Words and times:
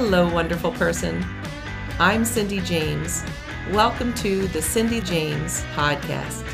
Hello, 0.00 0.32
wonderful 0.32 0.70
person. 0.70 1.26
I'm 1.98 2.24
Cindy 2.24 2.60
James. 2.60 3.24
Welcome 3.72 4.14
to 4.14 4.46
the 4.46 4.62
Cindy 4.62 5.00
James 5.00 5.64
Podcast. 5.74 6.44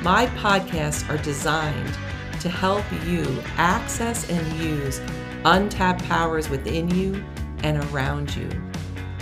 My 0.00 0.26
podcasts 0.26 1.10
are 1.10 1.20
designed 1.24 1.92
to 2.38 2.48
help 2.48 2.84
you 3.04 3.42
access 3.56 4.30
and 4.30 4.60
use 4.62 5.00
untapped 5.44 6.04
powers 6.04 6.48
within 6.48 6.88
you 6.94 7.24
and 7.64 7.82
around 7.86 8.36
you 8.36 8.48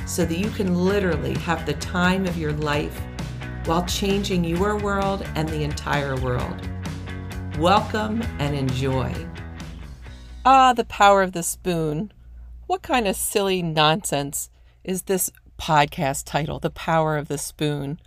so 0.04 0.27
that 0.27 0.36
you 0.36 0.50
can 0.50 0.75
literally 0.75 1.32
have 1.38 1.64
the 1.64 1.72
time 1.75 2.27
of 2.27 2.36
your 2.36 2.52
life 2.52 3.00
while 3.64 3.86
changing 3.86 4.44
your 4.44 4.77
world 4.77 5.27
and 5.35 5.49
the 5.49 5.64
entire 5.64 6.14
world. 6.16 6.68
Welcome 7.58 8.21
and 8.38 8.54
enjoy. 8.54 9.14
Ah, 10.44 10.75
the 10.75 10.85
power 10.85 11.22
of 11.22 11.32
the 11.32 11.43
spoon. 11.43 12.13
What 12.70 12.82
kind 12.82 13.08
of 13.08 13.16
silly 13.16 13.62
nonsense 13.62 14.48
is 14.84 15.02
this 15.02 15.29
podcast 15.58 16.22
title, 16.24 16.60
The 16.60 16.70
Power 16.70 17.16
of 17.16 17.26
the 17.26 17.36
Spoon? 17.36 17.98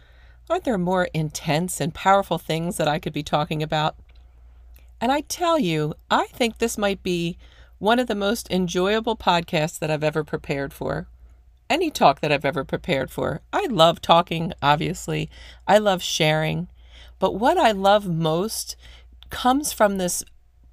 Aren't 0.49 0.63
there 0.63 0.77
more 0.77 1.09
intense 1.13 1.81
and 1.81 1.93
powerful 1.93 2.37
things 2.37 2.77
that 2.77 2.87
I 2.87 2.97
could 2.97 3.11
be 3.11 3.23
talking 3.23 3.61
about? 3.61 3.97
And 5.01 5.11
I 5.11 5.19
tell 5.19 5.59
you, 5.59 5.95
I 6.09 6.27
think 6.27 6.59
this 6.59 6.77
might 6.77 7.03
be 7.03 7.37
one 7.77 7.99
of 7.99 8.07
the 8.07 8.15
most 8.15 8.49
enjoyable 8.49 9.17
podcasts 9.17 9.77
that 9.79 9.91
I've 9.91 10.01
ever 10.01 10.23
prepared 10.23 10.71
for. 10.71 11.07
Any 11.69 11.91
talk 11.91 12.21
that 12.21 12.31
I've 12.31 12.45
ever 12.45 12.63
prepared 12.63 13.11
for. 13.11 13.41
I 13.51 13.67
love 13.69 13.99
talking, 13.99 14.53
obviously. 14.61 15.29
I 15.67 15.77
love 15.77 16.01
sharing. 16.01 16.69
But 17.19 17.35
what 17.35 17.57
I 17.57 17.71
love 17.71 18.07
most 18.07 18.77
comes 19.29 19.73
from 19.73 19.97
this 19.97 20.23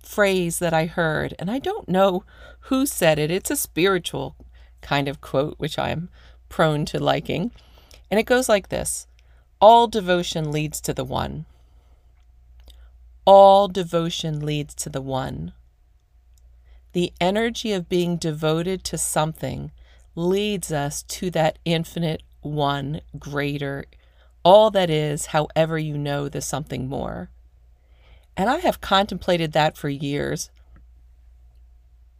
phrase 0.03 0.59
that 0.59 0.75
I 0.75 0.87
heard, 0.87 1.35
and 1.39 1.51
I 1.51 1.59
don't 1.59 1.89
know 1.89 2.25
who 2.63 2.87
said 2.87 3.19
it. 3.19 3.31
It's 3.31 3.51
a 3.51 3.57
spiritual 3.57 4.37
kind 4.81 5.09
of 5.09 5.21
quote, 5.21 5.55
which 5.59 5.79
I'm 5.79 6.09
prone 6.49 6.85
to 6.87 6.99
liking. 6.99 7.53
And 8.11 8.19
it 8.19 8.27
goes 8.27 8.49
like 8.49 8.69
this 8.69 9.07
All 9.61 9.87
devotion 9.87 10.51
leads 10.51 10.81
to 10.83 10.95
the 10.95 11.05
one. 11.05 11.47
All 13.25 13.69
devotion 13.69 14.41
leads 14.41 14.75
to 14.77 14.89
the 14.89 15.03
one. 15.03 15.53
The 16.93 17.13
energy 17.21 17.73
of 17.73 17.89
being 17.89 18.17
devoted 18.17 18.83
to 18.85 18.99
something 18.99 19.71
leads 20.17 20.73
us 20.73 21.03
to 21.05 21.31
that 21.31 21.59
infinite 21.65 22.23
one, 22.41 23.01
greater, 23.19 23.85
all 24.43 24.71
that 24.71 24.91
is, 24.91 25.27
however 25.27 25.79
you 25.79 25.99
know 25.99 26.29
the 26.29 26.41
something 26.41 26.89
more. 26.89 27.31
And 28.41 28.49
I 28.49 28.57
have 28.61 28.81
contemplated 28.81 29.53
that 29.53 29.77
for 29.77 29.91
years. 29.91 30.51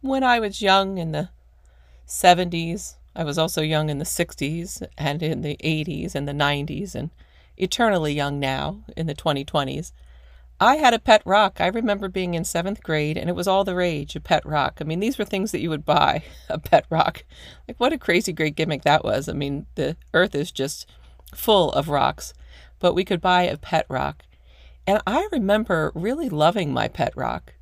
When 0.01 0.23
I 0.23 0.39
was 0.39 0.61
young 0.61 0.99
in 0.99 1.13
the 1.13 1.29
70s, 2.05 2.97
I 3.15 3.23
was 3.23 3.39
also 3.39 3.63
young 3.63 3.89
in 3.89 3.97
the 3.97 4.05
60s 4.05 4.85
and 4.99 5.23
in 5.23 5.41
the 5.41 5.57
80s 5.63 6.13
and 6.13 6.27
the 6.27 6.33
90s 6.33 6.93
and 6.93 7.09
eternally 7.57 8.13
young 8.13 8.39
now 8.39 8.83
in 8.95 9.07
the 9.07 9.15
2020s. 9.15 9.93
I 10.59 10.75
had 10.75 10.93
a 10.93 10.99
pet 10.99 11.23
rock. 11.25 11.59
I 11.59 11.65
remember 11.65 12.07
being 12.07 12.35
in 12.35 12.45
seventh 12.45 12.83
grade 12.83 13.17
and 13.17 13.27
it 13.27 13.35
was 13.35 13.47
all 13.47 13.63
the 13.63 13.73
rage, 13.73 14.15
a 14.15 14.19
pet 14.19 14.45
rock. 14.45 14.77
I 14.79 14.83
mean, 14.83 14.99
these 14.99 15.17
were 15.17 15.25
things 15.25 15.51
that 15.51 15.61
you 15.61 15.71
would 15.71 15.85
buy, 15.85 16.23
a 16.49 16.59
pet 16.59 16.85
rock. 16.91 17.23
Like, 17.67 17.79
what 17.79 17.93
a 17.93 17.97
crazy 17.97 18.31
great 18.31 18.55
gimmick 18.55 18.83
that 18.83 19.03
was. 19.03 19.27
I 19.27 19.33
mean, 19.33 19.65
the 19.73 19.97
earth 20.13 20.35
is 20.35 20.51
just 20.51 20.87
full 21.33 21.71
of 21.71 21.89
rocks, 21.89 22.35
but 22.77 22.93
we 22.93 23.03
could 23.03 23.21
buy 23.21 23.41
a 23.41 23.57
pet 23.57 23.87
rock. 23.89 24.21
And 24.87 25.01
I 25.05 25.27
remember 25.31 25.91
really 25.93 26.29
loving 26.29 26.73
my 26.73 26.87
pet 26.87 27.13
rock. 27.15 27.53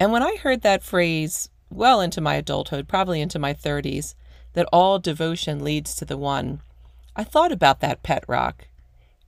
And 0.00 0.12
when 0.12 0.22
I 0.22 0.36
heard 0.36 0.62
that 0.62 0.82
phrase 0.82 1.48
well 1.70 2.00
into 2.00 2.20
my 2.20 2.34
adulthood, 2.34 2.88
probably 2.88 3.20
into 3.20 3.38
my 3.38 3.54
30s, 3.54 4.14
that 4.54 4.68
all 4.72 4.98
devotion 4.98 5.62
leads 5.62 5.94
to 5.96 6.04
the 6.04 6.16
one, 6.16 6.60
I 7.16 7.24
thought 7.24 7.52
about 7.52 7.80
that 7.80 8.02
pet 8.02 8.24
rock. 8.28 8.68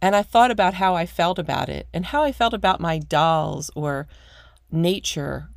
And 0.02 0.14
I 0.14 0.22
thought 0.22 0.50
about 0.50 0.74
how 0.74 0.94
I 0.94 1.06
felt 1.06 1.38
about 1.38 1.68
it 1.68 1.88
and 1.94 2.06
how 2.06 2.22
I 2.22 2.32
felt 2.32 2.52
about 2.52 2.80
my 2.80 2.98
dolls 2.98 3.70
or 3.74 4.06
nature 4.70 5.48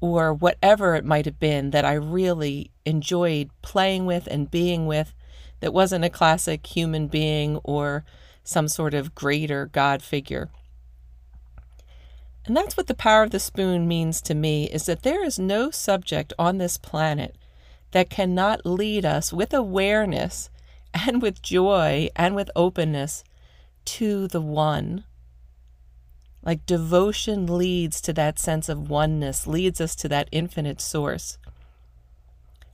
or 0.00 0.32
whatever 0.32 0.94
it 0.94 1.04
might 1.04 1.26
have 1.26 1.38
been 1.38 1.70
that 1.70 1.84
I 1.84 1.94
really 1.94 2.70
enjoyed 2.84 3.50
playing 3.60 4.06
with 4.06 4.26
and 4.26 4.50
being 4.50 4.86
with 4.86 5.14
that 5.60 5.72
wasn't 5.72 6.04
a 6.04 6.10
classic 6.10 6.66
human 6.66 7.06
being 7.06 7.56
or 7.62 8.04
some 8.42 8.66
sort 8.66 8.94
of 8.94 9.14
greater 9.14 9.66
God 9.66 10.02
figure. 10.02 10.50
And 12.44 12.56
that's 12.56 12.76
what 12.76 12.88
the 12.88 12.94
power 12.94 13.22
of 13.22 13.30
the 13.30 13.38
spoon 13.38 13.86
means 13.86 14.20
to 14.22 14.34
me 14.34 14.64
is 14.64 14.86
that 14.86 15.02
there 15.02 15.24
is 15.24 15.38
no 15.38 15.70
subject 15.70 16.32
on 16.38 16.58
this 16.58 16.76
planet 16.76 17.36
that 17.92 18.10
cannot 18.10 18.66
lead 18.66 19.04
us 19.04 19.32
with 19.32 19.54
awareness 19.54 20.50
and 20.92 21.22
with 21.22 21.42
joy 21.42 22.08
and 22.16 22.34
with 22.34 22.50
openness 22.56 23.22
to 23.84 24.26
the 24.28 24.40
one. 24.40 25.04
Like 26.42 26.66
devotion 26.66 27.46
leads 27.46 28.00
to 28.00 28.12
that 28.14 28.38
sense 28.38 28.68
of 28.68 28.90
oneness, 28.90 29.46
leads 29.46 29.80
us 29.80 29.94
to 29.96 30.08
that 30.08 30.28
infinite 30.32 30.80
source. 30.80 31.38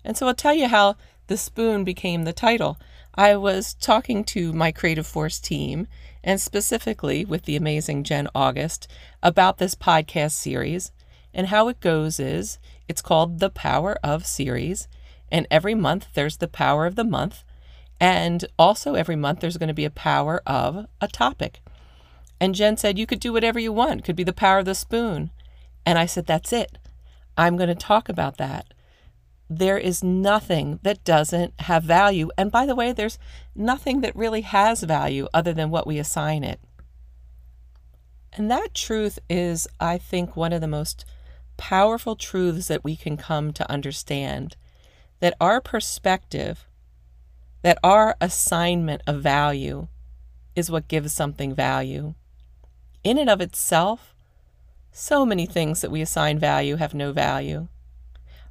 And 0.05 0.17
so 0.17 0.27
I'll 0.27 0.35
tell 0.35 0.55
you 0.55 0.69
how 0.69 0.97
the 1.27 1.37
spoon 1.37 1.85
became 1.85 2.25
the 2.25 2.33
title. 2.33 2.79
I 3.15 3.37
was 3.37 3.75
talking 3.75 4.25
to 4.25 4.53
my 4.53 4.73
Creative 4.73 5.07
Force 5.07 5.39
team, 5.39 5.87
and 6.29 6.43
specifically 6.43 7.25
with 7.25 7.45
the 7.45 7.57
amazing 7.57 8.05
Jen 8.05 8.29
August, 8.35 8.87
about 9.23 9.57
this 9.57 9.75
podcast 9.75 10.33
series. 10.33 10.93
And 11.33 11.47
how 11.47 11.69
it 11.69 11.81
goes 11.81 12.21
is 12.21 12.59
it's 12.87 13.01
called 13.01 13.39
The 13.39 13.49
Power 13.49 13.97
of 14.05 14.27
Series. 14.27 14.89
And 15.33 15.47
every 15.51 15.75
month 15.75 16.09
there's 16.13 16.37
the 16.37 16.47
power 16.47 16.85
of 16.85 16.97
the 16.97 17.05
month. 17.05 17.45
And 17.99 18.45
also 18.59 18.95
every 18.95 19.17
month 19.17 19.41
there's 19.41 19.57
going 19.57 19.69
to 19.69 19.75
be 19.75 19.87
a 19.87 19.91
power 19.91 20.43
of 20.47 20.87
a 21.01 21.09
topic. 21.09 21.63
And 22.39 22.55
Jen 22.55 22.77
said, 22.77 22.99
You 22.99 23.07
could 23.07 23.21
do 23.21 23.33
whatever 23.33 23.59
you 23.59 23.73
want. 23.73 24.01
It 24.01 24.05
could 24.05 24.15
be 24.15 24.23
the 24.23 24.35
power 24.35 24.59
of 24.59 24.67
the 24.67 24.75
spoon. 24.75 25.31
And 25.87 25.99
I 25.99 26.05
said, 26.05 26.27
That's 26.27 26.53
it. 26.53 26.77
I'm 27.39 27.57
going 27.57 27.71
to 27.71 27.75
talk 27.75 28.11
about 28.11 28.37
that. 28.37 28.75
There 29.51 29.79
is 29.79 30.05
nothing 30.05 30.79
that 30.83 31.05
doesn't 31.05 31.61
have 31.61 31.83
value. 31.83 32.29
And 32.37 32.53
by 32.53 32.67
the 32.67 32.75
way, 32.75 32.93
there's 32.93 33.19
nothing 33.55 34.03
that 34.03 34.15
really 34.15 34.43
has 34.43 34.83
value 34.83 35.29
other 35.33 35.53
than 35.53 35.71
what 35.71 35.87
we 35.87 35.99
assign 35.99 36.45
it. 36.45 36.61
And 38.33 38.51
that 38.51 38.75
truth 38.75 39.19
is, 39.29 39.67
I 39.81 39.99
think, 39.99 40.37
one 40.37 40.53
of 40.53 40.61
the 40.61 40.69
most 40.69 41.05
powerful 41.57 42.15
truths 42.15 42.69
that 42.69 42.85
we 42.85 42.95
can 42.95 43.17
come 43.17 43.53
to 43.53 43.71
understand 43.71 44.57
that 45.21 45.35
our 45.41 45.61
perspective 45.61 46.69
that 47.63 47.79
our 47.83 48.17
assignment 48.21 49.03
of 49.07 49.21
value 49.21 49.89
is 50.55 50.71
what 50.71 50.89
gives 50.89 51.13
something 51.13 51.55
value. 51.55 52.15
In 53.05 53.19
and 53.19 53.29
of 53.29 53.41
itself, 53.41 54.15
so 54.93 55.27
many 55.27 55.47
things 55.47 55.81
that 55.81 55.91
we 55.91 56.01
assign 56.01 56.39
value 56.39 56.77
have 56.77 56.95
no 56.95 57.13
value. 57.13 57.69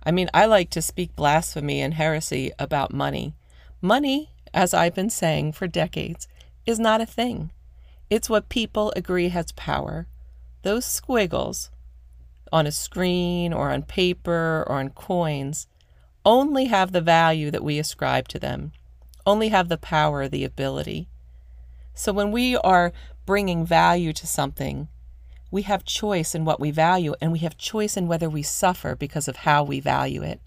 I 0.08 0.12
mean, 0.12 0.30
I 0.34 0.46
like 0.46 0.70
to 0.72 0.82
speak 0.82 1.16
blasphemy 1.16 1.82
and 1.82 1.94
heresy 1.94 2.52
about 2.58 2.94
money. 2.94 3.36
Money, 3.82 4.32
as 4.54 4.74
I've 4.74 4.96
been 4.96 5.12
saying 5.12 5.52
for 5.52 5.68
decades, 5.68 6.28
is 6.66 6.80
not 6.80 7.02
a 7.02 7.06
thing. 7.06 7.52
It's 8.10 8.30
what 8.30 8.50
people 8.50 8.94
agree 8.96 9.30
has 9.30 9.52
power. 9.52 10.08
Those 10.64 10.86
squiggles 10.86 11.70
on 12.52 12.66
a 12.66 12.72
screen 12.72 13.52
or 13.52 13.70
on 13.70 13.84
paper 13.84 14.64
or 14.66 14.72
on 14.72 14.90
coins 14.90 15.68
only 16.26 16.66
have 16.66 16.92
the 16.94 17.02
value 17.02 17.52
that 17.52 17.64
we 17.64 17.78
ascribe 17.78 18.28
to 18.30 18.40
them 18.40 18.72
only 19.28 19.50
have 19.50 19.68
the 19.68 19.78
power, 19.78 20.30
the 20.30 20.46
ability. 20.46 21.10
So 21.94 22.14
when 22.14 22.32
we 22.32 22.56
are 22.56 22.94
bringing 23.26 23.66
value 23.66 24.14
to 24.14 24.26
something, 24.26 24.88
we 25.50 25.62
have 25.64 25.86
choice 25.86 26.36
in 26.36 26.46
what 26.46 26.60
we 26.60 26.72
value, 26.72 27.16
and 27.22 27.32
we 27.32 27.40
have 27.40 27.58
choice 27.58 27.96
in 27.96 28.08
whether 28.08 28.30
we 28.30 28.44
suffer 28.44 28.96
because 28.96 29.28
of 29.28 29.38
how 29.38 29.64
we 29.64 29.80
value 29.80 30.22
it. 30.24 30.42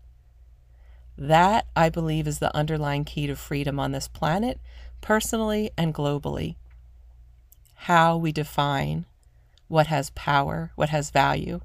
That, 1.17 1.67
I 1.75 1.89
believe, 1.89 2.27
is 2.27 2.39
the 2.39 2.55
underlying 2.55 3.05
key 3.05 3.27
to 3.27 3.37
freedom 3.37 3.79
on 3.79 3.93
this 3.93 4.09
planet, 4.09 4.61
personally 5.01 5.71
and 5.77 5.95
globally. 5.95 6.57
How 7.75 8.17
we 8.17 8.33
define 8.33 9.07
what 9.69 9.87
has 9.87 10.11
power, 10.11 10.73
what 10.75 10.91
has 10.91 11.11
value. 11.11 11.61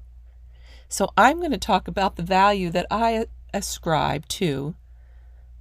So, 0.88 1.10
I'm 1.16 1.38
going 1.38 1.50
to 1.50 1.58
talk 1.58 1.88
about 1.88 2.16
the 2.16 2.22
value 2.22 2.70
that 2.70 2.86
I 2.90 3.26
ascribe 3.52 4.28
to 4.28 4.74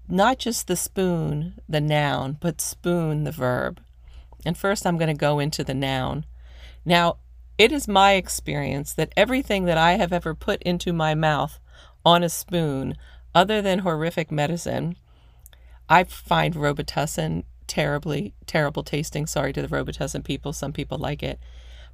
not 0.07 0.37
just 0.37 0.67
the 0.67 0.75
spoon, 0.75 1.59
the 1.67 1.81
noun, 1.81 2.37
but 2.39 2.61
spoon, 2.61 3.23
the 3.23 3.31
verb. 3.31 3.81
And 4.45 4.57
first, 4.57 4.85
I'm 4.85 4.97
going 4.97 5.07
to 5.07 5.19
go 5.19 5.39
into 5.39 5.63
the 5.63 5.73
noun. 5.73 6.25
Now, 6.85 7.17
it 7.57 7.71
is 7.71 7.87
my 7.87 8.13
experience 8.13 8.93
that 8.93 9.13
everything 9.15 9.65
that 9.65 9.77
I 9.77 9.93
have 9.93 10.11
ever 10.11 10.35
put 10.35 10.61
into 10.63 10.91
my 10.91 11.15
mouth 11.15 11.59
on 12.03 12.23
a 12.23 12.29
spoon, 12.29 12.95
other 13.33 13.61
than 13.61 13.79
horrific 13.79 14.31
medicine, 14.31 14.97
I 15.89 16.03
find 16.03 16.55
Robitussin 16.55 17.43
terribly, 17.67 18.33
terrible 18.45 18.83
tasting. 18.83 19.25
Sorry 19.25 19.53
to 19.53 19.61
the 19.61 19.67
Robitussin 19.67 20.23
people. 20.23 20.53
Some 20.53 20.73
people 20.73 20.97
like 20.97 21.23
it. 21.23 21.39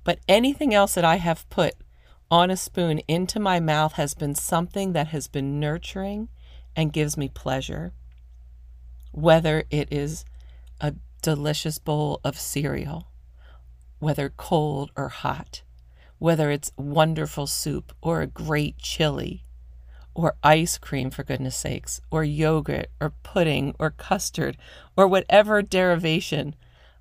But 0.03 0.19
anything 0.27 0.73
else 0.73 0.95
that 0.95 1.05
I 1.05 1.17
have 1.17 1.49
put 1.49 1.75
on 2.29 2.49
a 2.49 2.57
spoon 2.57 2.99
into 3.07 3.39
my 3.39 3.59
mouth 3.59 3.93
has 3.93 4.13
been 4.13 4.35
something 4.35 4.93
that 4.93 5.07
has 5.07 5.27
been 5.27 5.59
nurturing 5.59 6.29
and 6.75 6.93
gives 6.93 7.17
me 7.17 7.29
pleasure. 7.29 7.93
Whether 9.11 9.65
it 9.69 9.89
is 9.91 10.25
a 10.79 10.95
delicious 11.21 11.77
bowl 11.77 12.21
of 12.23 12.39
cereal, 12.39 13.10
whether 14.01 14.29
cold 14.35 14.91
or 14.97 15.07
hot, 15.07 15.61
whether 16.17 16.51
it's 16.51 16.71
wonderful 16.75 17.47
soup 17.47 17.93
or 18.01 18.21
a 18.21 18.27
great 18.27 18.77
chili, 18.77 19.43
or 20.13 20.35
ice 20.43 20.77
cream, 20.77 21.09
for 21.09 21.23
goodness 21.23 21.55
sakes, 21.55 22.01
or 22.09 22.23
yogurt, 22.23 22.87
or 22.99 23.13
pudding, 23.23 23.73
or 23.79 23.91
custard, 23.91 24.57
or 24.97 25.07
whatever 25.07 25.61
derivation 25.61 26.55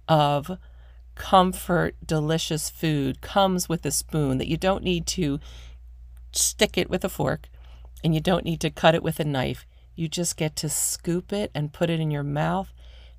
of 0.07 0.59
comfort, 1.15 1.97
delicious 2.07 2.71
food 2.71 3.21
comes 3.21 3.69
with 3.69 3.85
a 3.85 3.91
spoon 3.91 4.39
that 4.39 4.47
you 4.47 4.57
don't 4.57 4.85
need 4.85 5.07
to 5.07 5.41
stick 6.33 6.79
it 6.79 6.89
with 6.89 7.05
a 7.05 7.09
fork 7.09 7.49
and 8.05 8.15
you 8.15 8.21
don't 8.21 8.45
need 8.45 8.61
to 8.61 8.71
cut 8.71 8.95
it 8.95 9.03
with 9.03 9.19
a 9.19 9.25
knife. 9.25 9.67
You 9.95 10.07
just 10.07 10.37
get 10.37 10.55
to 10.57 10.69
scoop 10.69 11.33
it 11.33 11.51
and 11.55 11.73
put 11.73 11.91
it 11.91 11.99
in 12.01 12.11
your 12.11 12.23
mouth, 12.23 12.73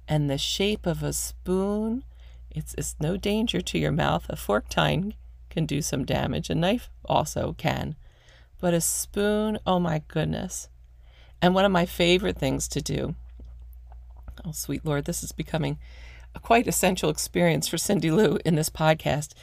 and 0.08 0.30
the 0.30 0.38
shape 0.38 0.86
of 0.86 1.04
a 1.04 1.14
spoon, 1.14 2.04
it's, 2.52 2.74
it's 2.76 2.96
no 3.00 3.18
danger 3.18 3.62
to 3.62 3.78
your 3.78 3.92
mouth. 3.92 4.26
A 4.30 4.36
fork 4.36 4.70
tine 4.70 5.16
can 5.50 5.66
do 5.66 5.82
some 5.82 6.06
damage, 6.06 6.50
a 6.50 6.56
knife 6.56 6.90
also 7.06 7.54
can 7.58 7.96
but 8.62 8.74
a 8.76 8.80
spoon, 8.80 9.58
oh 9.68 9.80
my 9.80 10.04
goodness. 10.08 10.70
And 11.42 11.54
one 11.54 11.66
of 11.66 11.72
my 11.72 11.86
favorite 11.86 12.38
things 12.38 12.68
to 12.70 12.82
do, 12.82 13.16
oh 14.46 14.52
sweet 14.52 14.86
Lord, 14.86 15.06
this 15.06 15.24
is 15.24 15.34
becoming 15.34 15.80
a 16.34 16.40
quite 16.40 16.68
essential 16.68 17.10
experience 17.10 17.68
for 17.68 17.78
Cindy 17.78 18.12
Lou 18.12 18.38
in 18.46 18.56
this 18.56 18.70
podcast, 18.70 19.34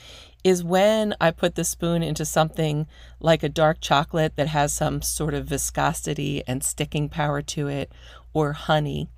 is 0.44 0.64
when 0.64 1.14
I 1.20 1.32
put 1.32 1.56
the 1.56 1.64
spoon 1.64 2.02
into 2.02 2.25
something 2.25 2.87
like 3.20 3.43
a 3.43 3.49
dark 3.49 3.78
chocolate 3.81 4.37
that 4.37 4.49
has 4.49 4.72
some 4.72 5.02
sort 5.02 5.34
of 5.34 5.46
viscosity 5.46 6.43
and 6.46 6.62
sticking 6.62 7.08
power 7.08 7.43
to 7.43 7.66
it, 7.66 7.93
or 8.32 8.52
honey, 8.52 9.08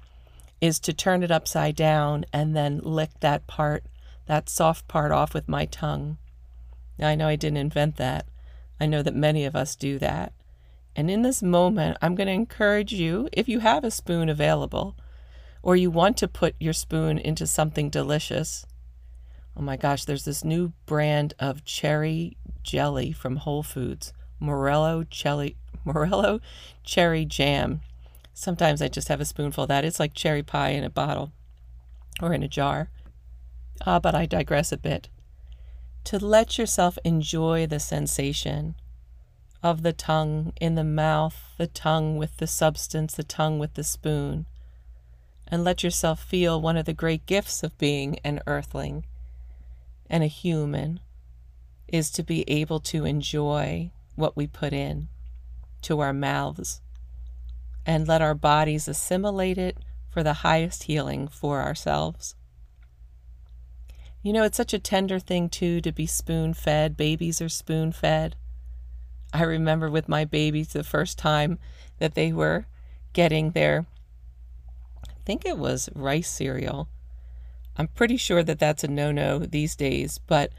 is 0.60 0.78
to 0.80 0.92
turn 0.92 1.22
it 1.22 1.30
upside 1.30 1.76
down 1.76 2.24
and 2.32 2.54
then 2.54 2.80
lick 2.82 3.10
that 3.20 3.46
part, 3.46 3.84
that 4.26 4.48
soft 4.48 4.86
part 4.88 5.12
off 5.12 5.34
with 5.34 5.48
my 5.48 5.64
tongue. 5.66 6.18
Now, 6.98 7.08
I 7.08 7.14
know 7.14 7.28
I 7.28 7.36
didn't 7.36 7.56
invent 7.58 7.96
that, 7.96 8.26
I 8.78 8.86
know 8.86 9.02
that 9.02 9.14
many 9.14 9.44
of 9.44 9.56
us 9.56 9.76
do 9.76 9.98
that. 9.98 10.32
And 10.96 11.10
in 11.10 11.22
this 11.22 11.42
moment, 11.42 11.96
I'm 12.02 12.14
going 12.14 12.26
to 12.26 12.32
encourage 12.32 12.92
you, 12.92 13.28
if 13.32 13.48
you 13.48 13.60
have 13.60 13.84
a 13.84 13.90
spoon 13.90 14.28
available, 14.28 14.96
or 15.62 15.76
you 15.76 15.90
want 15.90 16.16
to 16.18 16.28
put 16.28 16.54
your 16.58 16.72
spoon 16.72 17.18
into 17.18 17.46
something 17.46 17.90
delicious. 17.90 18.66
Oh 19.56 19.62
my 19.62 19.76
gosh, 19.76 20.04
there's 20.04 20.24
this 20.24 20.44
new 20.44 20.72
brand 20.86 21.34
of 21.38 21.64
cherry 21.64 22.36
jelly 22.62 23.12
from 23.12 23.36
Whole 23.36 23.62
Foods, 23.62 24.12
Morello 24.38 25.04
cherry, 25.04 25.56
Morello 25.84 26.40
cherry 26.82 27.24
jam. 27.24 27.82
Sometimes 28.40 28.80
I 28.80 28.88
just 28.88 29.08
have 29.08 29.20
a 29.20 29.26
spoonful 29.26 29.64
of 29.64 29.68
that. 29.68 29.84
It's 29.84 30.00
like 30.00 30.14
cherry 30.14 30.42
pie 30.42 30.70
in 30.70 30.82
a 30.82 30.88
bottle 30.88 31.30
or 32.22 32.32
in 32.32 32.42
a 32.42 32.48
jar. 32.48 32.88
Ah, 33.84 34.00
but 34.00 34.14
I 34.14 34.24
digress 34.24 34.72
a 34.72 34.78
bit 34.78 35.10
to 36.04 36.18
let 36.18 36.56
yourself 36.56 36.96
enjoy 37.04 37.66
the 37.66 37.78
sensation 37.78 38.76
of 39.62 39.82
the 39.82 39.92
tongue 39.92 40.54
in 40.58 40.74
the 40.74 40.84
mouth, 40.84 41.52
the 41.58 41.66
tongue 41.66 42.16
with 42.16 42.38
the 42.38 42.46
substance, 42.46 43.12
the 43.12 43.22
tongue 43.22 43.58
with 43.58 43.74
the 43.74 43.84
spoon, 43.84 44.46
and 45.46 45.62
let 45.62 45.82
yourself 45.82 46.18
feel 46.22 46.62
one 46.62 46.78
of 46.78 46.86
the 46.86 46.94
great 46.94 47.26
gifts 47.26 47.62
of 47.62 47.76
being 47.76 48.18
an 48.20 48.40
earthling 48.46 49.04
and 50.08 50.24
a 50.24 50.28
human 50.28 50.98
is 51.88 52.10
to 52.10 52.22
be 52.22 52.48
able 52.48 52.80
to 52.80 53.04
enjoy 53.04 53.90
what 54.14 54.34
we 54.34 54.46
put 54.46 54.72
in 54.72 55.08
to 55.82 56.00
our 56.00 56.14
mouths 56.14 56.80
and 57.86 58.06
let 58.06 58.22
our 58.22 58.34
bodies 58.34 58.88
assimilate 58.88 59.58
it 59.58 59.78
for 60.08 60.22
the 60.22 60.34
highest 60.34 60.84
healing 60.84 61.28
for 61.28 61.62
ourselves. 61.62 62.34
You 64.22 64.32
know, 64.32 64.44
it's 64.44 64.56
such 64.56 64.74
a 64.74 64.78
tender 64.78 65.18
thing, 65.18 65.48
too, 65.48 65.80
to 65.80 65.92
be 65.92 66.06
spoon 66.06 66.52
fed. 66.52 66.96
Babies 66.96 67.40
are 67.40 67.48
spoon 67.48 67.92
fed. 67.92 68.36
I 69.32 69.42
remember 69.42 69.88
with 69.88 70.08
my 70.08 70.24
babies 70.24 70.68
the 70.68 70.84
first 70.84 71.16
time 71.16 71.58
that 71.98 72.14
they 72.14 72.32
were 72.32 72.66
getting 73.12 73.52
their, 73.52 73.86
I 75.08 75.12
think 75.24 75.44
it 75.46 75.56
was 75.56 75.88
rice 75.94 76.28
cereal. 76.28 76.88
I'm 77.76 77.88
pretty 77.88 78.16
sure 78.16 78.42
that 78.42 78.58
that's 78.58 78.84
a 78.84 78.88
no 78.88 79.10
no 79.12 79.38
these 79.38 79.76
days, 79.76 80.18
but 80.18 80.52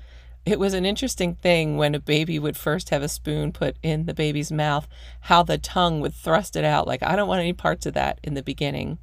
it 0.46 0.60
was 0.60 0.74
an 0.74 0.86
interesting 0.86 1.36
thing 1.36 1.78
when 1.78 1.94
a 1.94 2.00
baby 2.00 2.40
would 2.40 2.58
first 2.58 2.90
have 2.90 3.04
a 3.04 3.08
spoon 3.08 3.52
put 3.52 3.78
in 3.84 4.06
the 4.06 4.14
baby's 4.14 4.52
mouth, 4.52 4.88
how 5.22 5.44
the 5.44 5.58
tongue 5.58 6.02
would 6.02 6.14
thrust 6.14 6.56
it 6.56 6.66
out. 6.66 6.88
Like, 6.88 7.04
I 7.04 7.16
don't 7.16 7.28
want 7.28 7.42
any 7.42 7.54
parts 7.54 7.86
of 7.86 7.94
that 7.94 8.20
in 8.24 8.34
the 8.34 8.42
beginning. 8.42 8.98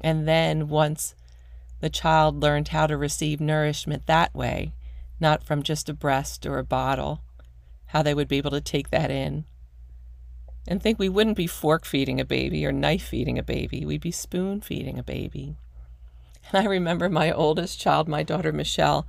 And 0.00 0.28
then 0.28 0.68
once 0.68 1.14
the 1.80 1.90
child 1.90 2.40
learned 2.40 2.68
how 2.68 2.86
to 2.86 2.96
receive 2.96 3.40
nourishment 3.40 4.06
that 4.06 4.34
way, 4.34 4.72
not 5.18 5.42
from 5.42 5.62
just 5.62 5.88
a 5.88 5.94
breast 5.94 6.46
or 6.46 6.58
a 6.58 6.64
bottle, 6.64 7.20
how 7.86 8.02
they 8.02 8.14
would 8.14 8.28
be 8.28 8.38
able 8.38 8.52
to 8.52 8.60
take 8.60 8.90
that 8.90 9.10
in. 9.10 9.44
And 10.68 10.80
think 10.80 10.98
we 10.98 11.08
wouldn't 11.08 11.36
be 11.36 11.48
fork 11.48 11.84
feeding 11.84 12.20
a 12.20 12.24
baby 12.24 12.64
or 12.64 12.70
knife 12.70 13.08
feeding 13.08 13.38
a 13.38 13.42
baby, 13.42 13.84
we'd 13.84 14.00
be 14.00 14.12
spoon 14.12 14.60
feeding 14.60 14.98
a 14.98 15.02
baby. 15.02 15.56
And 16.52 16.64
I 16.64 16.70
remember 16.70 17.08
my 17.08 17.32
oldest 17.32 17.80
child, 17.80 18.08
my 18.08 18.22
daughter 18.22 18.52
Michelle, 18.52 19.06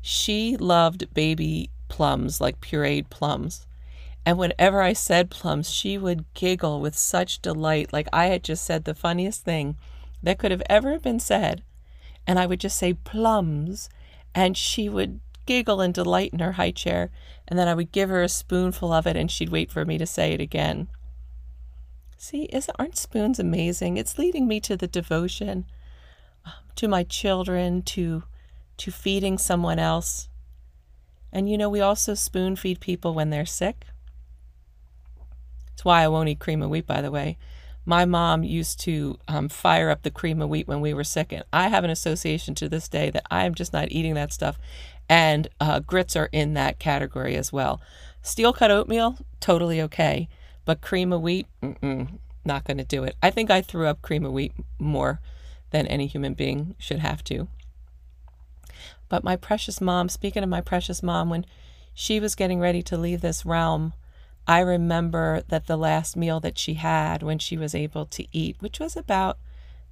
she 0.00 0.56
loved 0.56 1.12
baby 1.14 1.70
plums, 1.88 2.40
like 2.40 2.60
pureed 2.60 3.10
plums. 3.10 3.66
And 4.24 4.38
whenever 4.38 4.82
I 4.82 4.92
said 4.92 5.30
plums, 5.30 5.70
she 5.70 5.96
would 5.96 6.24
giggle 6.34 6.80
with 6.80 6.96
such 6.96 7.40
delight, 7.40 7.92
like 7.92 8.08
I 8.12 8.26
had 8.26 8.44
just 8.44 8.64
said 8.64 8.84
the 8.84 8.94
funniest 8.94 9.44
thing 9.44 9.76
that 10.22 10.38
could 10.38 10.50
have 10.50 10.62
ever 10.68 10.98
been 10.98 11.20
said 11.20 11.62
and 12.26 12.38
I 12.38 12.46
would 12.46 12.60
just 12.60 12.78
say 12.78 12.94
plums, 12.94 13.88
and 14.34 14.56
she 14.56 14.88
would 14.88 15.20
giggle 15.46 15.80
and 15.80 15.92
delight 15.92 16.32
in 16.32 16.38
her 16.38 16.52
high 16.52 16.70
chair, 16.70 17.10
and 17.48 17.58
then 17.58 17.68
I 17.68 17.74
would 17.74 17.92
give 17.92 18.08
her 18.08 18.22
a 18.22 18.28
spoonful 18.28 18.92
of 18.92 19.06
it, 19.06 19.16
and 19.16 19.30
she'd 19.30 19.48
wait 19.48 19.70
for 19.70 19.84
me 19.84 19.98
to 19.98 20.06
say 20.06 20.32
it 20.32 20.40
again. 20.40 20.88
See, 22.16 22.44
isn't 22.52 22.76
aren't 22.78 22.96
spoons 22.96 23.38
amazing? 23.38 23.96
It's 23.96 24.18
leading 24.18 24.46
me 24.46 24.60
to 24.60 24.76
the 24.76 24.86
devotion, 24.86 25.64
um, 26.44 26.52
to 26.76 26.86
my 26.86 27.02
children, 27.02 27.82
to 27.82 28.24
to 28.80 28.90
feeding 28.90 29.38
someone 29.38 29.78
else. 29.78 30.28
And 31.32 31.48
you 31.48 31.56
know, 31.56 31.68
we 31.68 31.80
also 31.80 32.14
spoon 32.14 32.56
feed 32.56 32.80
people 32.80 33.14
when 33.14 33.30
they're 33.30 33.46
sick. 33.46 33.86
That's 35.68 35.84
why 35.84 36.02
I 36.02 36.08
won't 36.08 36.28
eat 36.28 36.40
cream 36.40 36.62
of 36.62 36.70
wheat, 36.70 36.86
by 36.86 37.00
the 37.00 37.10
way 37.10 37.38
my 37.90 38.04
mom 38.04 38.44
used 38.44 38.78
to 38.80 39.18
um, 39.26 39.48
fire 39.48 39.90
up 39.90 40.02
the 40.02 40.10
cream 40.10 40.42
of 40.42 40.48
wheat 40.48 40.68
when 40.68 40.80
we 40.80 40.94
were 40.94 41.04
sick. 41.04 41.32
And 41.32 41.44
I 41.52 41.68
have 41.68 41.84
an 41.84 41.90
association 41.90 42.54
to 42.56 42.68
this 42.68 42.88
day 42.88 43.10
that 43.10 43.26
I 43.30 43.44
am 43.44 43.54
just 43.54 43.72
not 43.72 43.90
eating 43.90 44.14
that 44.14 44.32
stuff. 44.32 44.58
And 45.08 45.48
uh, 45.60 45.80
grits 45.80 46.14
are 46.14 46.28
in 46.30 46.54
that 46.54 46.78
category 46.78 47.36
as 47.36 47.52
well. 47.52 47.80
Steel 48.22 48.52
cut 48.52 48.70
oatmeal, 48.70 49.16
totally 49.40 49.80
okay. 49.82 50.28
But 50.64 50.82
cream 50.82 51.12
of 51.12 51.22
wheat, 51.22 51.46
not 52.44 52.64
going 52.64 52.78
to 52.78 52.84
do 52.84 53.02
it. 53.02 53.16
I 53.22 53.30
think 53.30 53.50
I 53.50 53.62
threw 53.62 53.86
up 53.86 54.02
cream 54.02 54.24
of 54.24 54.32
wheat 54.32 54.52
more 54.78 55.20
than 55.70 55.86
any 55.86 56.06
human 56.06 56.34
being 56.34 56.76
should 56.78 57.00
have 57.00 57.24
to. 57.24 57.48
But 59.10 59.24
my 59.24 59.36
precious 59.36 59.82
mom, 59.82 60.08
speaking 60.08 60.42
of 60.42 60.48
my 60.48 60.62
precious 60.62 61.02
mom, 61.02 61.28
when 61.28 61.44
she 61.92 62.18
was 62.18 62.34
getting 62.34 62.60
ready 62.60 62.82
to 62.84 62.96
leave 62.96 63.20
this 63.20 63.44
realm, 63.44 63.92
I 64.46 64.60
remember 64.60 65.42
that 65.48 65.66
the 65.66 65.76
last 65.76 66.16
meal 66.16 66.40
that 66.40 66.56
she 66.56 66.74
had 66.74 67.22
when 67.22 67.38
she 67.38 67.58
was 67.58 67.74
able 67.74 68.06
to 68.06 68.24
eat, 68.32 68.56
which 68.60 68.80
was 68.80 68.96
about 68.96 69.36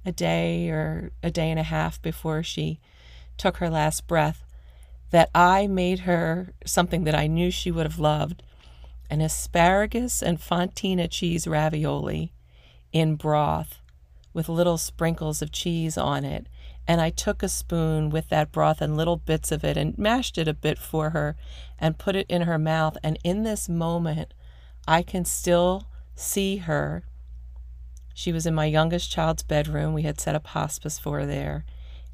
a 0.05 0.11
day 0.11 0.69
or 0.69 1.11
a 1.21 1.29
day 1.29 1.51
and 1.51 1.59
a 1.59 1.63
half 1.63 2.01
before 2.01 2.41
she 2.41 2.79
took 3.37 3.57
her 3.57 3.69
last 3.69 4.07
breath, 4.07 4.43
that 5.11 5.29
I 5.35 5.67
made 5.67 5.99
her 5.99 6.53
something 6.65 7.03
that 7.03 7.15
I 7.15 7.27
knew 7.27 7.51
she 7.51 7.71
would 7.71 7.85
have 7.85 7.99
loved 7.99 8.41
an 9.09 9.21
asparagus 9.21 10.21
and 10.21 10.39
fontina 10.39 11.09
cheese 11.09 11.47
ravioli 11.47 12.31
in 12.93 13.15
broth 13.15 13.79
with 14.33 14.47
little 14.47 14.77
sprinkles 14.77 15.41
of 15.41 15.51
cheese 15.51 15.97
on 15.97 16.23
it. 16.23 16.47
And 16.87 16.99
I 16.99 17.09
took 17.11 17.43
a 17.43 17.49
spoon 17.49 18.09
with 18.09 18.29
that 18.29 18.51
broth 18.51 18.81
and 18.81 18.97
little 18.97 19.17
bits 19.17 19.51
of 19.51 19.63
it 19.63 19.77
and 19.77 19.97
mashed 19.97 20.37
it 20.37 20.47
a 20.47 20.53
bit 20.53 20.79
for 20.79 21.11
her 21.11 21.35
and 21.77 21.99
put 21.99 22.15
it 22.15 22.25
in 22.29 22.43
her 22.43 22.57
mouth. 22.57 22.97
And 23.03 23.19
in 23.23 23.43
this 23.43 23.69
moment, 23.69 24.33
I 24.87 25.03
can 25.03 25.23
still 25.23 25.87
see 26.15 26.57
her. 26.57 27.03
She 28.13 28.31
was 28.31 28.45
in 28.45 28.55
my 28.55 28.65
youngest 28.65 29.11
child's 29.11 29.43
bedroom. 29.43 29.93
We 29.93 30.01
had 30.01 30.19
set 30.19 30.35
up 30.35 30.47
hospice 30.47 30.97
for 30.97 31.19
her 31.19 31.25
there. 31.25 31.65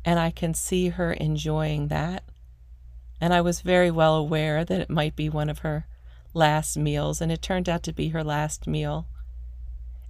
And 0.03 0.19
I 0.19 0.29
can 0.29 0.53
see 0.53 0.89
her 0.89 1.13
enjoying 1.13 1.87
that. 1.87 2.23
And 3.21 3.33
I 3.33 3.41
was 3.41 3.61
very 3.61 3.89
well 3.89 4.15
aware 4.15 4.65
that 4.65 4.81
it 4.81 4.89
might 4.89 5.15
be 5.15 5.29
one 5.29 5.49
of 5.49 5.59
her 5.59 5.87
last 6.33 6.77
meals, 6.77 7.21
and 7.21 7.31
it 7.31 7.41
turned 7.41 7.69
out 7.69 7.81
to 7.83 7.93
be 7.93 8.09
her 8.09 8.23
last 8.23 8.67
meal. 8.67 9.07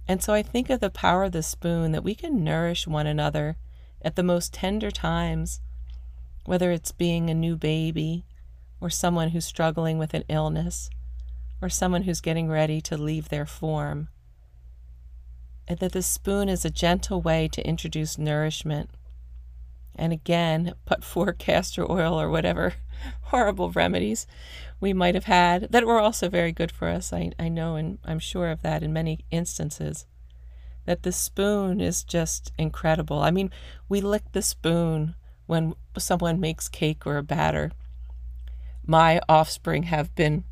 And 0.08 0.22
so 0.22 0.32
I 0.32 0.42
think 0.42 0.70
of 0.70 0.80
the 0.80 0.90
power 0.90 1.24
of 1.24 1.32
the 1.32 1.42
spoon 1.42 1.92
that 1.92 2.04
we 2.04 2.14
can 2.14 2.44
nourish 2.44 2.86
one 2.86 3.06
another 3.06 3.56
at 4.06 4.14
the 4.14 4.22
most 4.22 4.54
tender 4.54 4.92
times, 4.92 5.60
whether 6.44 6.70
it's 6.70 6.92
being 6.92 7.28
a 7.28 7.34
new 7.34 7.56
baby 7.56 8.24
or 8.80 8.88
someone 8.88 9.30
who's 9.30 9.44
struggling 9.44 9.98
with 9.98 10.14
an 10.14 10.22
illness 10.28 10.88
or 11.60 11.68
someone 11.68 12.02
who's 12.02 12.20
getting 12.20 12.48
ready 12.48 12.80
to 12.80 12.96
leave 12.96 13.28
their 13.28 13.46
form. 13.46 14.08
and 15.68 15.80
that 15.80 15.90
the 15.90 16.02
spoon 16.02 16.48
is 16.48 16.64
a 16.64 16.70
gentle 16.70 17.20
way 17.20 17.48
to 17.48 17.66
introduce 17.66 18.16
nourishment. 18.16 18.88
And 19.96 20.12
again, 20.12 20.74
but 20.84 21.02
for 21.12 21.32
castor 21.32 21.90
oil 21.90 22.20
or 22.20 22.30
whatever 22.30 22.74
horrible 23.22 23.72
remedies 23.72 24.28
we 24.78 24.92
might 24.92 25.16
have 25.16 25.24
had 25.24 25.72
that 25.72 25.84
were 25.84 25.98
also 25.98 26.28
very 26.28 26.52
good 26.52 26.70
for 26.70 26.86
us. 26.86 27.12
I, 27.12 27.32
I 27.40 27.48
know 27.48 27.74
and 27.74 27.98
I'm 28.04 28.20
sure 28.20 28.52
of 28.52 28.62
that 28.62 28.84
in 28.84 28.92
many 28.92 29.24
instances. 29.32 30.06
That 30.86 31.02
the 31.02 31.12
spoon 31.12 31.80
is 31.80 32.02
just 32.02 32.52
incredible. 32.58 33.20
I 33.20 33.30
mean, 33.30 33.50
we 33.88 34.00
lick 34.00 34.22
the 34.32 34.42
spoon 34.42 35.14
when 35.46 35.74
someone 35.98 36.40
makes 36.40 36.68
cake 36.68 37.06
or 37.06 37.16
a 37.16 37.22
batter. 37.22 37.72
My 38.86 39.20
offspring 39.28 39.84
have 39.84 40.14
been 40.14 40.44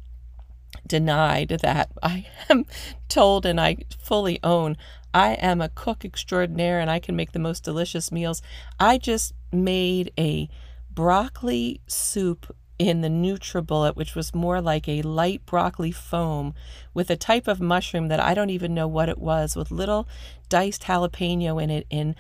denied 0.87 1.49
that. 1.63 1.91
I 2.03 2.27
am 2.51 2.67
told 3.09 3.47
and 3.47 3.61
I 3.61 3.79
fully 3.99 4.39
own 4.43 4.77
I 5.15 5.35
am 5.35 5.61
a 5.61 5.69
cook 5.69 6.05
extraordinaire 6.05 6.81
and 6.81 6.91
I 6.91 6.99
can 6.99 7.15
make 7.15 7.31
the 7.31 7.39
most 7.39 7.63
delicious 7.63 8.11
meals. 8.11 8.43
I 8.81 8.99
just 8.99 9.33
made 9.53 10.13
a 10.19 10.49
broccoli 10.91 11.81
soup 11.87 12.55
in 12.79 13.01
the 13.01 13.09
NutriBullet, 13.09 13.97
which 13.97 14.15
was 14.15 14.35
more 14.35 14.61
like 14.61 14.89
a 14.89 15.03
light 15.03 15.45
broccoli 15.47 15.93
foam 15.93 16.55
with 16.93 17.11
a 17.11 17.17
type 17.17 17.47
of 17.47 17.61
mushroom 17.61 18.09
that 18.09 18.21
I 18.21 18.35
don't 18.35 18.51
even 18.51 18.75
know 18.75 18.89
what 18.89 19.09
it 19.09 19.19
was, 19.19 19.57
with 19.57 19.71
little 19.71 20.09
diced 20.49 20.85
jalapeno 20.85 21.63
in 21.63 21.71
it, 21.71 21.87
in 21.91 22.17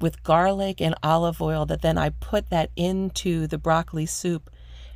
with 0.00 0.22
garlic 0.22 0.80
and 0.80 0.94
olive 1.02 1.42
oil. 1.42 1.66
That 1.66 1.82
then 1.82 1.98
I 1.98 2.10
put 2.10 2.50
that 2.50 2.70
into 2.76 3.46
the 3.46 3.58
broccoli 3.58 4.06
soup 4.06 4.50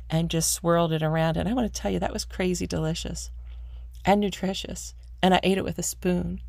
and 0.09 0.29
just 0.29 0.51
swirled 0.51 0.91
it 0.91 1.03
around. 1.03 1.37
And 1.37 1.47
I 1.47 1.53
want 1.53 1.71
to 1.71 1.81
tell 1.81 1.91
you, 1.91 1.99
that 1.99 2.13
was 2.13 2.25
crazy 2.25 2.65
delicious 2.65 3.29
and 4.03 4.21
nutritious. 4.21 4.95
And 5.21 5.33
I 5.33 5.39
ate 5.43 5.57
it 5.57 5.63
with 5.63 5.79
a 5.79 5.83
spoon 5.83 6.41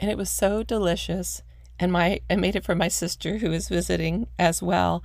and 0.00 0.10
it 0.10 0.16
was 0.16 0.30
so 0.30 0.62
delicious. 0.62 1.42
And 1.78 1.92
my 1.92 2.20
I 2.28 2.36
made 2.36 2.56
it 2.56 2.64
for 2.64 2.74
my 2.74 2.88
sister 2.88 3.38
who 3.38 3.50
was 3.50 3.68
visiting 3.68 4.26
as 4.38 4.62
well. 4.62 5.04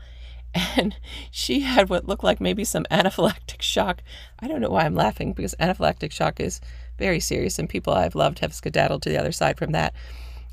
And 0.55 0.95
she 1.31 1.61
had 1.61 1.89
what 1.89 2.07
looked 2.07 2.23
like 2.23 2.39
maybe 2.39 2.63
some 2.63 2.85
anaphylactic 2.89 3.61
shock. 3.61 4.01
I 4.39 4.47
don't 4.47 4.61
know 4.61 4.69
why 4.69 4.85
I'm 4.85 4.95
laughing 4.95 5.33
because 5.33 5.53
anaphylactic 5.59 6.11
shock 6.13 6.39
is 6.39 6.61
very 6.97 7.19
serious, 7.19 7.59
and 7.59 7.67
people 7.67 7.93
I've 7.93 8.15
loved 8.15 8.39
have 8.39 8.53
skedaddled 8.53 9.01
to 9.01 9.09
the 9.09 9.17
other 9.17 9.33
side 9.33 9.57
from 9.57 9.73
that. 9.73 9.93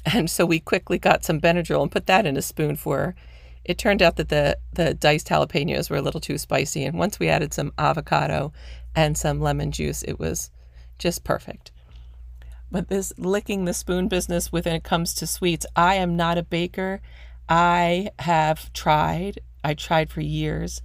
And 0.05 0.29
so 0.29 0.45
we 0.45 0.59
quickly 0.59 0.99
got 0.99 1.25
some 1.25 1.41
Benadryl 1.41 1.83
and 1.83 1.93
put 1.93 2.07
that 2.07 2.27
in 2.27 2.37
a 2.37 2.43
spoon 2.43 2.75
for 2.75 2.99
her. 2.99 3.15
It 3.65 3.79
turned 3.79 4.03
out 4.03 4.17
that 4.17 4.29
the, 4.29 4.59
the 4.73 4.93
diced 4.93 5.29
jalapenos 5.29 5.89
were 5.89 5.99
a 5.99 6.03
little 6.03 6.21
too 6.21 6.37
spicy, 6.37 6.85
and 6.85 6.99
once 6.99 7.21
we 7.21 7.29
added 7.29 7.55
some 7.55 7.73
avocado 7.79 8.53
and 8.97 9.17
some 9.17 9.41
lemon 9.41 9.71
juice, 9.71 10.03
it 10.03 10.19
was 10.19 10.51
just 10.99 11.23
perfect. 11.23 11.71
But 12.73 12.89
this 12.89 13.13
licking 13.19 13.67
the 13.67 13.75
spoon 13.75 14.09
business 14.09 14.51
when 14.51 14.67
it 14.67 14.83
comes 14.83 15.15
to 15.15 15.27
sweets, 15.29 15.67
I 15.77 15.95
am 15.95 16.17
not 16.17 16.39
a 16.39 16.43
baker. 16.43 17.01
I 17.49 18.11
have 18.19 18.73
tried. 18.73 19.41
I 19.65 19.75
tried 19.75 20.11
for 20.11 20.21
years, 20.21 20.83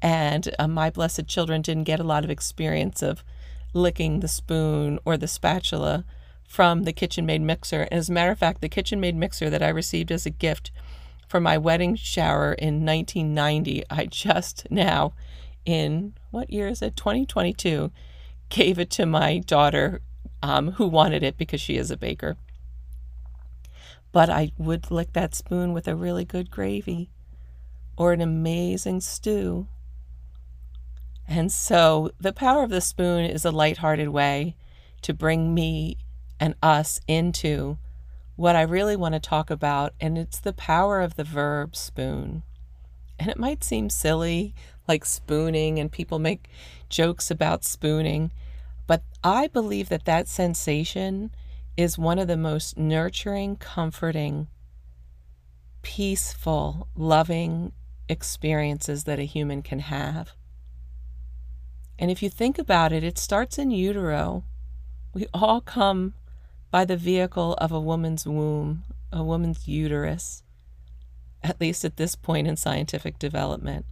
and 0.00 0.54
uh, 0.58 0.68
my 0.68 0.90
blessed 0.90 1.26
children 1.26 1.62
didn't 1.62 1.84
get 1.84 2.00
a 2.00 2.04
lot 2.04 2.24
of 2.24 2.30
experience 2.30 3.02
of 3.02 3.24
licking 3.72 4.20
the 4.20 4.28
spoon 4.28 4.98
or 5.04 5.16
the 5.16 5.28
spatula 5.28 6.04
from 6.46 6.84
the 6.84 6.92
KitchenMaid 6.92 7.40
mixer. 7.40 7.88
As 7.90 8.08
a 8.08 8.12
matter 8.12 8.30
of 8.30 8.38
fact, 8.38 8.60
the 8.60 8.68
KitchenMaid 8.68 9.14
mixer 9.14 9.50
that 9.50 9.62
I 9.62 9.68
received 9.68 10.12
as 10.12 10.26
a 10.26 10.30
gift 10.30 10.70
for 11.28 11.40
my 11.40 11.58
wedding 11.58 11.96
shower 11.96 12.52
in 12.52 12.84
1990, 12.84 13.82
I 13.90 14.06
just 14.06 14.66
now, 14.70 15.14
in 15.64 16.14
what 16.30 16.50
year 16.50 16.68
is 16.68 16.82
it? 16.82 16.96
2022, 16.96 17.90
gave 18.48 18.78
it 18.78 18.90
to 18.90 19.06
my 19.06 19.38
daughter 19.38 20.00
um, 20.42 20.72
who 20.72 20.86
wanted 20.86 21.22
it 21.22 21.36
because 21.36 21.60
she 21.60 21.76
is 21.76 21.90
a 21.90 21.96
baker. 21.96 22.36
But 24.12 24.30
I 24.30 24.52
would 24.58 24.90
lick 24.90 25.12
that 25.14 25.34
spoon 25.34 25.72
with 25.72 25.88
a 25.88 25.96
really 25.96 26.24
good 26.24 26.50
gravy 26.50 27.10
or 27.96 28.12
an 28.12 28.20
amazing 28.20 29.00
stew. 29.00 29.66
And 31.26 31.50
so 31.50 32.10
the 32.20 32.32
power 32.32 32.62
of 32.62 32.70
the 32.70 32.80
spoon 32.80 33.24
is 33.24 33.44
a 33.44 33.50
lighthearted 33.50 34.08
way 34.08 34.56
to 35.02 35.14
bring 35.14 35.54
me 35.54 35.96
and 36.38 36.54
us 36.62 37.00
into 37.06 37.78
what 38.36 38.56
I 38.56 38.62
really 38.62 38.96
want 38.96 39.14
to 39.14 39.20
talk 39.20 39.48
about, 39.48 39.94
and 40.00 40.18
it's 40.18 40.40
the 40.40 40.52
power 40.52 41.00
of 41.00 41.14
the 41.14 41.24
verb 41.24 41.76
spoon. 41.76 42.42
And 43.18 43.30
it 43.30 43.38
might 43.38 43.62
seem 43.62 43.88
silly, 43.90 44.54
like 44.88 45.04
spooning, 45.04 45.78
and 45.78 45.90
people 45.90 46.18
make 46.18 46.48
jokes 46.88 47.30
about 47.30 47.64
spooning. 47.64 48.32
But 48.86 49.02
I 49.22 49.46
believe 49.46 49.88
that 49.88 50.04
that 50.04 50.28
sensation 50.28 51.30
is 51.76 51.96
one 51.96 52.18
of 52.18 52.28
the 52.28 52.36
most 52.36 52.76
nurturing, 52.76 53.56
comforting, 53.56 54.48
peaceful, 55.82 56.88
loving 56.96 57.72
experiences 58.08 59.04
that 59.04 59.18
a 59.18 59.24
human 59.24 59.62
can 59.62 59.80
have. 59.80 60.32
And 61.98 62.10
if 62.10 62.22
you 62.22 62.28
think 62.28 62.58
about 62.58 62.92
it, 62.92 63.04
it 63.04 63.18
starts 63.18 63.58
in 63.58 63.70
utero. 63.70 64.44
We 65.12 65.26
all 65.32 65.60
come 65.60 66.14
by 66.70 66.84
the 66.84 66.96
vehicle 66.96 67.54
of 67.54 67.70
a 67.70 67.80
woman's 67.80 68.26
womb, 68.26 68.84
a 69.12 69.22
woman's 69.22 69.68
uterus, 69.68 70.42
at 71.42 71.60
least 71.60 71.84
at 71.84 71.96
this 71.96 72.16
point 72.16 72.48
in 72.48 72.56
scientific 72.56 73.18
development. 73.18 73.86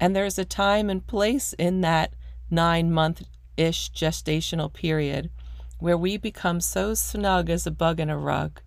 And 0.00 0.16
there's 0.16 0.38
a 0.38 0.44
time 0.44 0.88
and 0.88 1.06
place 1.06 1.52
in 1.54 1.82
that 1.82 2.14
nine 2.50 2.90
month 2.90 3.22
ish 3.56 3.92
gestational 3.92 4.72
period 4.72 5.30
where 5.78 5.98
we 5.98 6.16
become 6.16 6.60
so 6.60 6.94
snug 6.94 7.50
as 7.50 7.66
a 7.66 7.70
bug 7.70 8.00
in 8.00 8.08
a 8.08 8.16
rug 8.16 8.60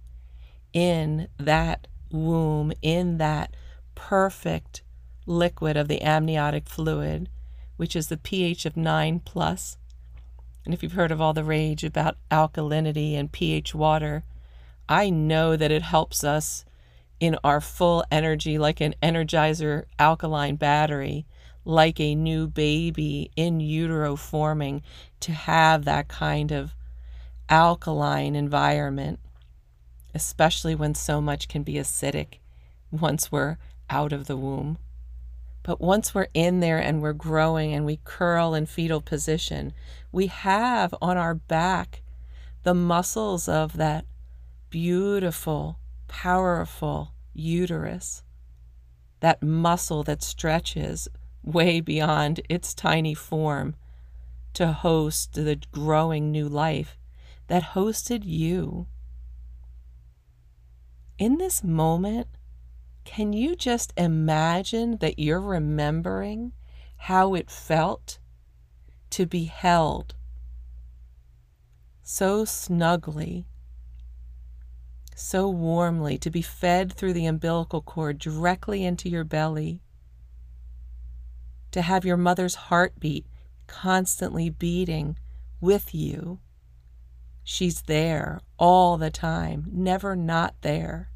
in 0.74 1.30
that 1.40 1.88
womb, 2.12 2.74
in 2.82 3.18
that 3.18 3.56
perfect 3.96 4.84
liquid 5.26 5.76
of 5.78 5.88
the 5.88 6.02
amniotic 6.02 6.68
fluid, 6.70 7.30
which 7.78 7.96
is 7.96 8.08
the 8.08 8.18
pH 8.18 8.66
of 8.66 8.78
9 8.78 9.20
plus. 9.22 9.78
And 10.64 10.74
if 10.74 10.84
you've 10.84 10.94
heard 10.94 11.12
of 11.12 11.22
all 11.22 11.34
the 11.34 11.44
rage 11.44 11.84
about 11.84 12.18
alkalinity 12.30 13.14
and 13.14 13.32
pH 13.32 13.74
water, 13.74 14.24
I 14.88 15.10
know 15.10 15.56
that 15.56 15.72
it 15.72 15.82
helps 15.82 16.24
us 16.24 16.66
in 17.20 17.38
our 17.44 17.62
full 17.62 18.04
energy 18.12 18.58
like 18.58 18.82
an 18.82 18.94
energizer 19.02 19.86
alkaline 19.98 20.56
battery 20.58 21.26
like 21.66 22.00
a 22.00 22.14
new 22.14 22.48
baby 22.48 23.32
in 23.36 23.60
utero 23.60 24.16
forming 24.16 24.84
to 25.20 25.32
have 25.32 25.86
that 25.86 26.08
kind 26.08 26.52
of 26.52 26.76
alkaline 27.50 28.36
environment, 28.36 29.20
especially 30.14 30.76
when 30.76 30.94
so 30.94 31.20
much 31.20 31.48
can 31.48 31.64
be 31.64 31.74
acidic 31.74 32.40
once 32.92 33.32
we're 33.32 33.58
out 33.90 34.14
of 34.14 34.28
the 34.28 34.38
womb. 34.38 34.78
But 35.64 35.82
once 35.82 36.14
we're 36.14 36.28
in 36.34 36.60
there 36.60 36.78
and 36.78 37.02
we're 37.02 37.14
growing 37.14 37.74
and 37.74 37.86
we 37.86 38.00
curl 38.04 38.54
in 38.54 38.68
fetal 38.68 39.02
position, 39.02 39.74
we 40.12 40.28
have 40.28 40.94
on 41.02 41.18
our 41.18 41.34
back 41.34 42.04
the 42.64 42.76
muscles 42.76 43.50
of 43.50 43.78
that 43.78 44.06
beautiful, 44.70 45.80
powerful 46.08 47.14
uterus, 47.34 48.24
that 49.22 49.42
muscle 49.42 50.04
that 50.04 50.22
stretches 50.22 51.08
way 51.44 51.80
beyond 51.80 52.42
its 52.50 52.74
tiny 52.74 53.14
form 53.14 53.76
to 54.54 54.72
host 54.72 55.34
the 55.34 55.60
growing 55.72 56.32
new 56.32 56.48
life 56.48 56.98
that 57.48 57.64
hosted 57.74 58.22
you. 58.24 58.88
In 61.18 61.38
this 61.38 61.64
moment, 61.64 62.28
can 63.06 63.32
you 63.32 63.56
just 63.56 63.94
imagine 63.96 64.98
that 64.98 65.18
you're 65.20 65.40
remembering 65.40 66.52
how 66.98 67.34
it 67.34 67.50
felt 67.50 68.20
to 69.12 69.26
be 69.26 69.46
held 69.46 70.16
so 72.04 72.44
snugly, 72.44 73.48
so 75.16 75.50
warmly, 75.50 76.18
to 76.18 76.30
be 76.30 76.42
fed 76.42 76.92
through 76.92 77.14
the 77.14 77.26
umbilical 77.26 77.82
cord 77.82 78.20
directly 78.20 78.84
into 78.84 79.10
your 79.10 79.24
belly? 79.24 79.82
to 81.76 81.82
have 81.82 82.06
your 82.06 82.16
mother's 82.16 82.56
heartbeat 82.56 83.26
constantly 83.68 84.50
beating 84.50 85.18
with 85.60 85.94
you. 85.94 86.40
She's 87.44 87.82
there 87.82 88.40
all 88.58 88.98
the 88.98 89.10
time, 89.10 89.66
never 89.74 90.16
not 90.16 90.56
there. 90.62 91.12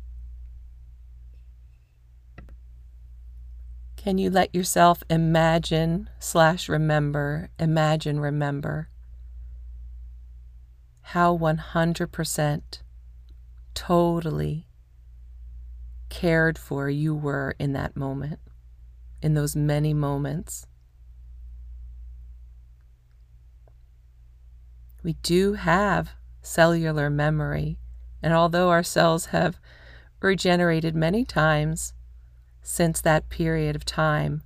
Can 3.99 4.17
you 4.17 4.29
let 4.29 4.55
yourself 4.55 5.03
imagine 5.09 6.09
slash 6.19 6.69
remember, 6.69 7.49
imagine, 7.59 8.19
remember 8.21 8.87
how 11.01 11.37
100% 11.37 12.81
totally 13.73 14.67
cared 16.07 16.57
for 16.57 16.89
you 16.89 17.13
were 17.13 17.55
in 17.59 17.73
that 17.73 17.97
moment? 17.97 18.39
in 19.21 19.33
those 19.33 19.53
many 19.53 19.93
moments. 19.93 20.65
We 25.03 25.13
do 25.23 25.53
have 25.53 26.11
cellular 26.41 27.09
memory 27.09 27.77
And 28.21 28.33
although 28.33 28.69
our 28.69 28.83
cells 28.83 29.27
have 29.27 29.59
regenerated 30.21 30.95
many 30.95 31.23
times 31.23 31.93
since 32.69 33.01
that 33.01 33.29
period 33.29 33.75
of 33.75 33.83
time, 33.83 34.43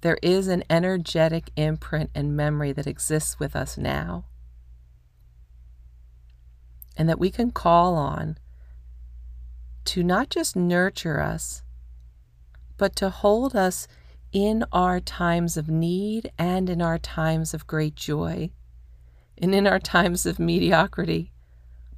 there 0.00 0.18
is 0.20 0.48
an 0.48 0.64
energetic 0.68 1.48
imprint 1.54 2.10
and 2.12 2.36
memory 2.36 2.72
that 2.72 2.88
exists 2.88 3.38
with 3.38 3.54
us 3.54 3.78
now. 3.78 4.24
And 6.96 7.08
that 7.08 7.20
we 7.20 7.30
can 7.30 7.52
call 7.52 7.94
on 7.94 8.36
to 9.84 10.02
not 10.02 10.28
just 10.28 10.56
nurture 10.56 11.20
us, 11.20 11.62
but 12.78 12.96
to 12.96 13.10
hold 13.10 13.54
us 13.54 13.86
in 14.32 14.64
our 14.72 14.98
times 14.98 15.56
of 15.56 15.68
need 15.68 16.32
and 16.36 16.68
in 16.68 16.82
our 16.82 16.98
times 16.98 17.54
of 17.54 17.68
great 17.68 17.94
joy, 17.94 18.50
and 19.38 19.54
in 19.54 19.68
our 19.68 19.78
times 19.78 20.26
of 20.26 20.40
mediocrity 20.40 21.30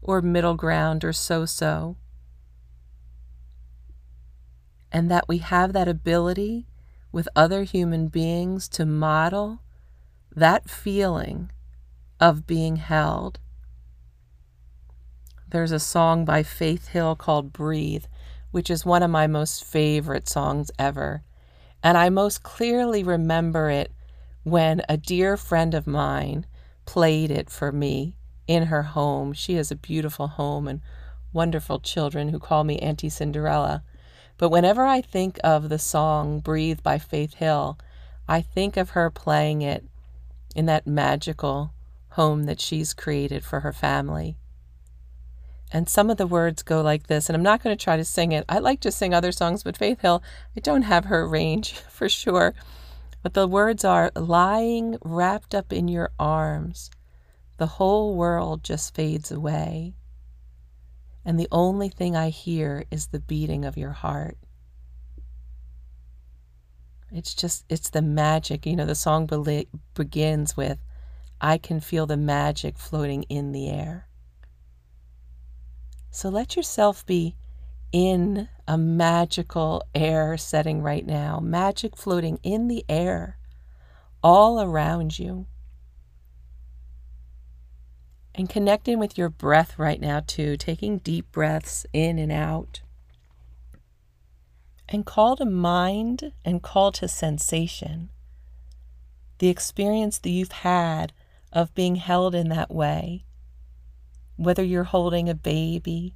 or 0.02 0.20
middle 0.20 0.56
ground 0.56 1.06
or 1.06 1.14
so 1.14 1.46
so. 1.46 1.96
And 4.98 5.08
that 5.12 5.28
we 5.28 5.38
have 5.38 5.74
that 5.74 5.86
ability 5.86 6.66
with 7.12 7.28
other 7.36 7.62
human 7.62 8.08
beings 8.08 8.68
to 8.70 8.84
model 8.84 9.60
that 10.34 10.68
feeling 10.68 11.52
of 12.18 12.48
being 12.48 12.78
held. 12.78 13.38
There's 15.48 15.70
a 15.70 15.78
song 15.78 16.24
by 16.24 16.42
Faith 16.42 16.88
Hill 16.88 17.14
called 17.14 17.52
Breathe, 17.52 18.06
which 18.50 18.70
is 18.70 18.84
one 18.84 19.04
of 19.04 19.10
my 19.12 19.28
most 19.28 19.62
favorite 19.62 20.28
songs 20.28 20.68
ever. 20.80 21.22
And 21.80 21.96
I 21.96 22.08
most 22.08 22.42
clearly 22.42 23.04
remember 23.04 23.70
it 23.70 23.92
when 24.42 24.82
a 24.88 24.96
dear 24.96 25.36
friend 25.36 25.74
of 25.74 25.86
mine 25.86 26.44
played 26.86 27.30
it 27.30 27.50
for 27.50 27.70
me 27.70 28.16
in 28.48 28.64
her 28.64 28.82
home. 28.82 29.32
She 29.32 29.54
has 29.54 29.70
a 29.70 29.76
beautiful 29.76 30.26
home 30.26 30.66
and 30.66 30.80
wonderful 31.32 31.78
children 31.78 32.30
who 32.30 32.40
call 32.40 32.64
me 32.64 32.80
Auntie 32.80 33.08
Cinderella. 33.08 33.84
But 34.38 34.50
whenever 34.50 34.86
I 34.86 35.00
think 35.00 35.38
of 35.42 35.68
the 35.68 35.80
song 35.80 36.38
Breathe 36.38 36.80
by 36.82 36.98
Faith 36.98 37.34
Hill, 37.34 37.76
I 38.28 38.40
think 38.40 38.76
of 38.76 38.90
her 38.90 39.10
playing 39.10 39.62
it 39.62 39.84
in 40.54 40.66
that 40.66 40.86
magical 40.86 41.72
home 42.10 42.44
that 42.44 42.60
she's 42.60 42.94
created 42.94 43.44
for 43.44 43.60
her 43.60 43.72
family. 43.72 44.36
And 45.72 45.88
some 45.88 46.08
of 46.08 46.16
the 46.16 46.26
words 46.26 46.62
go 46.62 46.80
like 46.80 47.08
this, 47.08 47.28
and 47.28 47.36
I'm 47.36 47.42
not 47.42 47.62
going 47.62 47.76
to 47.76 47.84
try 47.84 47.96
to 47.96 48.04
sing 48.04 48.32
it. 48.32 48.44
I 48.48 48.58
like 48.60 48.80
to 48.80 48.92
sing 48.92 49.12
other 49.12 49.32
songs, 49.32 49.64
but 49.64 49.76
Faith 49.76 50.00
Hill, 50.00 50.22
I 50.56 50.60
don't 50.60 50.82
have 50.82 51.06
her 51.06 51.28
range 51.28 51.72
for 51.88 52.08
sure. 52.08 52.54
But 53.22 53.34
the 53.34 53.48
words 53.48 53.84
are 53.84 54.12
lying 54.14 54.96
wrapped 55.02 55.54
up 55.54 55.72
in 55.72 55.88
your 55.88 56.12
arms. 56.18 56.90
The 57.56 57.66
whole 57.66 58.14
world 58.14 58.62
just 58.62 58.94
fades 58.94 59.32
away 59.32 59.94
and 61.28 61.38
the 61.38 61.48
only 61.52 61.90
thing 61.90 62.16
I 62.16 62.30
hear 62.30 62.86
is 62.90 63.08
the 63.08 63.20
beating 63.20 63.66
of 63.66 63.76
your 63.76 63.92
heart. 63.92 64.38
It's 67.12 67.34
just, 67.34 67.66
it's 67.68 67.90
the 67.90 68.00
magic. 68.00 68.64
You 68.64 68.76
know, 68.76 68.86
the 68.86 68.94
song 68.94 69.26
be- 69.26 69.68
begins 69.92 70.56
with, 70.56 70.78
I 71.38 71.58
can 71.58 71.80
feel 71.80 72.06
the 72.06 72.16
magic 72.16 72.78
floating 72.78 73.24
in 73.24 73.52
the 73.52 73.68
air. 73.68 74.08
So 76.10 76.30
let 76.30 76.56
yourself 76.56 77.04
be 77.04 77.36
in 77.92 78.48
a 78.66 78.78
magical 78.78 79.82
air 79.94 80.38
setting 80.38 80.80
right 80.80 81.04
now, 81.04 81.40
magic 81.40 81.94
floating 81.94 82.38
in 82.42 82.68
the 82.68 82.86
air 82.88 83.36
all 84.22 84.62
around 84.62 85.18
you 85.18 85.44
and 88.38 88.48
connecting 88.48 89.00
with 89.00 89.18
your 89.18 89.28
breath 89.28 89.80
right 89.80 90.00
now, 90.00 90.20
too, 90.24 90.56
taking 90.56 90.98
deep 90.98 91.32
breaths 91.32 91.84
in 91.92 92.20
and 92.20 92.30
out. 92.30 92.82
And 94.88 95.04
call 95.04 95.34
to 95.36 95.44
mind 95.44 96.32
and 96.44 96.62
call 96.62 96.92
to 96.92 97.08
sensation 97.08 98.10
the 99.38 99.48
experience 99.48 100.18
that 100.18 100.30
you've 100.30 100.52
had 100.52 101.12
of 101.52 101.74
being 101.74 101.96
held 101.96 102.32
in 102.32 102.48
that 102.48 102.70
way. 102.70 103.24
Whether 104.36 104.62
you're 104.62 104.84
holding 104.84 105.28
a 105.28 105.34
baby 105.34 106.14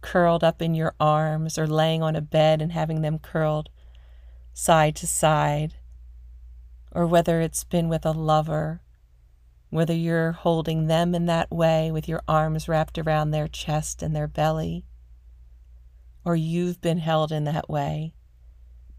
curled 0.00 0.44
up 0.44 0.62
in 0.62 0.76
your 0.76 0.94
arms 1.00 1.58
or 1.58 1.66
laying 1.66 2.04
on 2.04 2.14
a 2.14 2.20
bed 2.20 2.62
and 2.62 2.70
having 2.70 3.02
them 3.02 3.18
curled 3.18 3.68
side 4.54 4.94
to 4.96 5.08
side, 5.08 5.74
or 6.92 7.04
whether 7.04 7.40
it's 7.40 7.64
been 7.64 7.88
with 7.88 8.06
a 8.06 8.12
lover 8.12 8.80
whether 9.70 9.94
you're 9.94 10.32
holding 10.32 10.86
them 10.86 11.14
in 11.14 11.26
that 11.26 11.50
way 11.50 11.90
with 11.90 12.08
your 12.08 12.22
arms 12.26 12.68
wrapped 12.68 12.98
around 12.98 13.30
their 13.30 13.48
chest 13.48 14.02
and 14.02 14.16
their 14.16 14.28
belly, 14.28 14.84
or 16.24 16.34
you've 16.34 16.80
been 16.80 16.98
held 16.98 17.30
in 17.30 17.44
that 17.44 17.68
way 17.68 18.14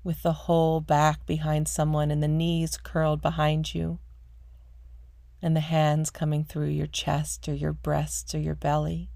with 0.03 0.21
the 0.23 0.33
whole 0.33 0.79
back 0.79 1.25
behind 1.25 1.67
someone 1.67 2.11
and 2.11 2.23
the 2.23 2.27
knees 2.27 2.77
curled 2.77 3.21
behind 3.21 3.73
you 3.73 3.99
and 5.41 5.55
the 5.55 5.61
hands 5.61 6.09
coming 6.09 6.43
through 6.43 6.67
your 6.67 6.87
chest 6.87 7.47
or 7.47 7.53
your 7.53 7.73
breasts 7.73 8.33
or 8.35 8.39
your 8.39 8.55
belly 8.55 9.09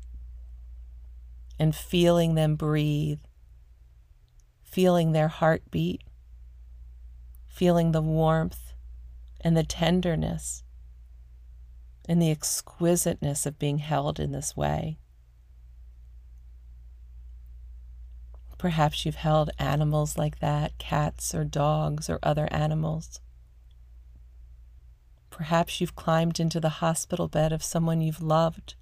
and 1.60 1.76
feeling 1.76 2.36
them 2.36 2.56
breathe, 2.56 3.20
feeling 4.64 5.12
their 5.12 5.28
heartbeat, 5.28 6.02
feeling 7.48 7.92
the 7.92 8.02
warmth 8.02 8.74
and 9.42 9.56
the 9.56 9.64
tenderness 9.64 10.64
and 12.08 12.22
the 12.22 12.32
exquisiteness 12.32 13.46
of 13.46 13.60
being 13.60 13.78
held 13.78 14.20
in 14.20 14.32
this 14.32 14.56
way. 14.56 14.98
Perhaps 18.58 19.06
you've 19.06 19.16
held 19.16 19.50
animals 19.60 20.18
like 20.18 20.40
that, 20.40 20.78
cats 20.78 21.36
or 21.36 21.44
dogs 21.44 22.10
or 22.10 22.20
other 22.24 22.48
animals. 22.52 23.20
Perhaps 25.30 25.82
you've 25.82 25.96
climbed 25.96 26.40
into 26.40 26.60
the 26.60 26.70
hospital 26.80 27.28
bed 27.28 27.52
of 27.52 27.64
someone 27.64 28.02
you've 28.02 28.22
loved 28.22 28.76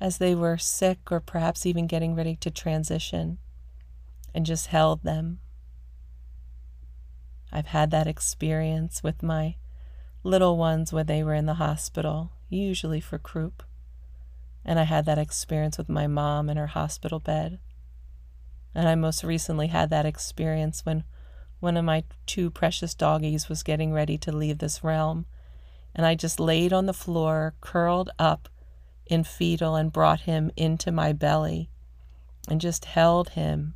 as 0.00 0.18
they 0.18 0.34
were 0.34 0.56
sick 0.56 1.10
or 1.10 1.20
perhaps 1.20 1.66
even 1.66 1.86
getting 1.86 2.14
ready 2.14 2.36
to 2.36 2.50
transition 2.50 3.38
and 4.34 4.46
just 4.46 4.68
held 4.68 5.02
them. 5.02 5.40
I've 7.50 7.66
had 7.66 7.90
that 7.90 8.06
experience 8.06 9.02
with 9.02 9.22
my 9.22 9.56
little 10.28 10.58
ones 10.58 10.92
when 10.92 11.06
they 11.06 11.24
were 11.24 11.34
in 11.34 11.46
the 11.46 11.54
hospital, 11.54 12.32
usually 12.48 13.00
for 13.00 13.18
croup. 13.18 13.62
And 14.64 14.78
I 14.78 14.84
had 14.84 15.06
that 15.06 15.18
experience 15.18 15.78
with 15.78 15.88
my 15.88 16.06
mom 16.06 16.50
in 16.50 16.56
her 16.56 16.66
hospital 16.66 17.18
bed. 17.18 17.58
And 18.74 18.86
I 18.86 18.94
most 18.94 19.24
recently 19.24 19.68
had 19.68 19.88
that 19.90 20.04
experience 20.04 20.84
when 20.84 21.04
one 21.60 21.76
of 21.76 21.84
my 21.84 22.04
two 22.26 22.50
precious 22.50 22.94
doggies 22.94 23.48
was 23.48 23.62
getting 23.62 23.92
ready 23.92 24.18
to 24.18 24.30
leave 24.30 24.58
this 24.58 24.84
realm. 24.84 25.26
And 25.94 26.04
I 26.04 26.14
just 26.14 26.38
laid 26.38 26.72
on 26.72 26.86
the 26.86 26.92
floor, 26.92 27.54
curled 27.60 28.10
up 28.18 28.48
in 29.06 29.24
fetal, 29.24 29.74
and 29.74 29.92
brought 29.92 30.20
him 30.20 30.50
into 30.56 30.92
my 30.92 31.12
belly 31.14 31.70
and 32.48 32.60
just 32.60 32.84
held 32.84 33.30
him 33.30 33.74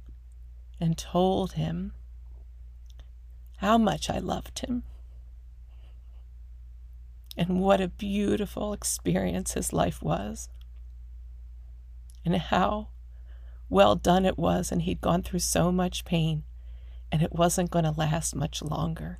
and 0.78 0.98
told 0.98 1.52
him 1.52 1.92
how 3.56 3.78
much 3.78 4.10
I 4.10 4.18
loved 4.18 4.58
him. 4.60 4.82
And 7.36 7.60
what 7.60 7.80
a 7.80 7.88
beautiful 7.88 8.72
experience 8.72 9.54
his 9.54 9.72
life 9.72 10.02
was. 10.02 10.48
And 12.24 12.36
how 12.36 12.88
well 13.68 13.96
done 13.96 14.26
it 14.26 14.38
was. 14.38 14.70
And 14.70 14.82
he'd 14.82 15.00
gone 15.00 15.22
through 15.22 15.40
so 15.40 15.72
much 15.72 16.04
pain, 16.04 16.44
and 17.10 17.22
it 17.22 17.32
wasn't 17.32 17.70
going 17.70 17.84
to 17.84 17.90
last 17.90 18.34
much 18.36 18.62
longer. 18.62 19.18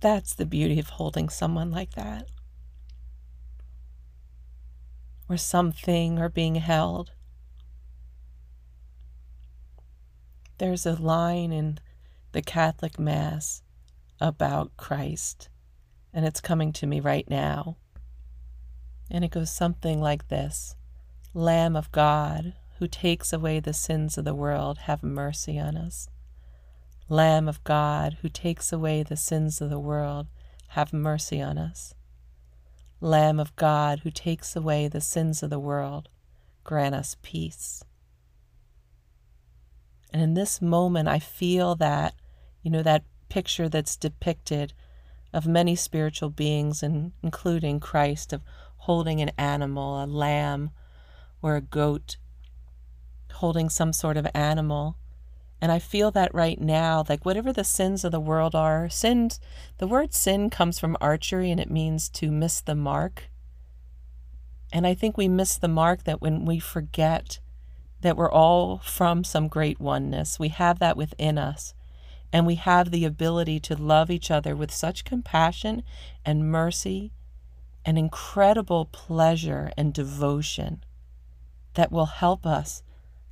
That's 0.00 0.34
the 0.34 0.46
beauty 0.46 0.78
of 0.78 0.90
holding 0.90 1.28
someone 1.28 1.70
like 1.70 1.92
that. 1.92 2.28
Or 5.28 5.36
something, 5.36 6.18
or 6.18 6.28
being 6.28 6.56
held. 6.56 7.12
There's 10.58 10.84
a 10.84 10.94
line 10.94 11.52
in 11.52 11.78
the 12.32 12.42
Catholic 12.42 12.98
Mass 12.98 13.62
about 14.20 14.76
Christ, 14.76 15.48
and 16.12 16.24
it's 16.24 16.40
coming 16.40 16.72
to 16.74 16.86
me 16.86 17.00
right 17.00 17.28
now. 17.28 17.76
And 19.10 19.24
it 19.24 19.30
goes 19.30 19.50
something 19.50 20.00
like 20.00 20.28
this 20.28 20.76
Lamb 21.34 21.76
of 21.76 21.90
God, 21.92 22.54
who 22.78 22.86
takes 22.88 23.32
away 23.32 23.60
the 23.60 23.72
sins 23.72 24.16
of 24.16 24.24
the 24.24 24.34
world, 24.34 24.78
have 24.78 25.02
mercy 25.02 25.58
on 25.58 25.76
us. 25.76 26.08
Lamb 27.08 27.48
of 27.48 27.62
God, 27.64 28.18
who 28.22 28.28
takes 28.28 28.72
away 28.72 29.02
the 29.02 29.16
sins 29.16 29.60
of 29.60 29.68
the 29.68 29.80
world, 29.80 30.28
have 30.68 30.92
mercy 30.92 31.40
on 31.42 31.58
us. 31.58 31.94
Lamb 33.00 33.40
of 33.40 33.54
God, 33.56 34.00
who 34.00 34.10
takes 34.10 34.54
away 34.54 34.86
the 34.86 35.00
sins 35.00 35.42
of 35.42 35.50
the 35.50 35.58
world, 35.58 36.08
grant 36.62 36.94
us 36.94 37.16
peace. 37.22 37.82
And 40.12 40.22
in 40.22 40.34
this 40.34 40.60
moment, 40.60 41.08
I 41.08 41.18
feel 41.18 41.74
that, 41.76 42.14
you 42.62 42.70
know, 42.70 42.82
that 42.82 43.04
picture 43.28 43.68
that's 43.68 43.96
depicted 43.96 44.72
of 45.32 45.46
many 45.46 45.76
spiritual 45.76 46.30
beings, 46.30 46.82
and 46.82 47.12
including 47.22 47.80
Christ, 47.80 48.32
of 48.32 48.42
holding 48.78 49.20
an 49.20 49.30
animal, 49.38 50.02
a 50.02 50.06
lamb 50.06 50.70
or 51.42 51.56
a 51.56 51.60
goat, 51.60 52.16
holding 53.34 53.68
some 53.68 53.92
sort 53.92 54.16
of 54.16 54.26
animal. 54.34 54.96
And 55.60 55.70
I 55.70 55.78
feel 55.78 56.10
that 56.12 56.34
right 56.34 56.60
now, 56.60 57.04
like 57.08 57.24
whatever 57.24 57.52
the 57.52 57.64
sins 57.64 58.04
of 58.04 58.12
the 58.12 58.20
world 58.20 58.54
are, 58.54 58.88
sin, 58.88 59.30
the 59.78 59.86
word 59.86 60.14
sin 60.14 60.48
comes 60.48 60.78
from 60.78 60.96
archery 61.00 61.50
and 61.50 61.60
it 61.60 61.70
means 61.70 62.08
to 62.10 62.30
miss 62.30 62.60
the 62.60 62.74
mark. 62.74 63.30
And 64.72 64.86
I 64.86 64.94
think 64.94 65.16
we 65.16 65.28
miss 65.28 65.58
the 65.58 65.68
mark 65.68 66.04
that 66.04 66.22
when 66.22 66.44
we 66.44 66.58
forget 66.58 67.40
that 68.00 68.16
we're 68.16 68.30
all 68.30 68.78
from 68.78 69.24
some 69.24 69.48
great 69.48 69.78
oneness, 69.78 70.38
we 70.38 70.48
have 70.48 70.78
that 70.78 70.96
within 70.96 71.36
us. 71.36 71.74
And 72.32 72.46
we 72.46 72.54
have 72.56 72.90
the 72.90 73.04
ability 73.04 73.58
to 73.60 73.74
love 73.74 74.10
each 74.10 74.30
other 74.30 74.54
with 74.54 74.72
such 74.72 75.04
compassion 75.04 75.82
and 76.24 76.50
mercy 76.50 77.12
and 77.84 77.98
incredible 77.98 78.84
pleasure 78.86 79.72
and 79.76 79.92
devotion 79.92 80.84
that 81.74 81.90
will 81.90 82.06
help 82.06 82.46
us, 82.46 82.82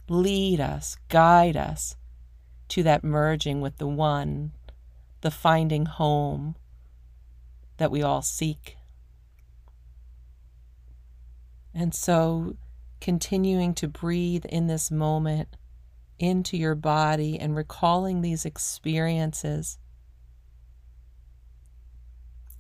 lead 0.09 0.61
us, 0.61 0.97
guide 1.09 1.57
us 1.57 1.97
to 2.69 2.83
that 2.83 3.05
merging 3.05 3.61
with 3.61 3.79
the 3.79 3.87
one, 3.87 4.53
the 5.21 5.31
finding 5.31 5.87
home 5.87 6.57
that 7.77 7.91
we 7.91 8.03
all 8.03 8.23
seek. 8.23 8.77
And 11.75 11.95
so, 11.95 12.57
continuing 13.01 13.75
to 13.75 13.87
breathe 13.87 14.45
in 14.47 14.67
this 14.67 14.91
moment 14.91 15.49
into 16.19 16.57
your 16.57 16.75
body 16.75 17.39
and 17.39 17.55
recalling 17.55 18.21
these 18.21 18.45
experiences. 18.45 19.79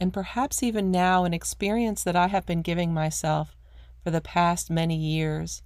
And 0.00 0.12
perhaps 0.12 0.62
even 0.62 0.90
now, 0.90 1.24
an 1.24 1.34
experience 1.34 2.04
that 2.04 2.16
I 2.16 2.28
have 2.28 2.46
been 2.46 2.62
giving 2.62 2.94
myself 2.94 3.56
for 4.04 4.10
the 4.10 4.20
past 4.20 4.70
many 4.70 4.96
years 4.96 5.62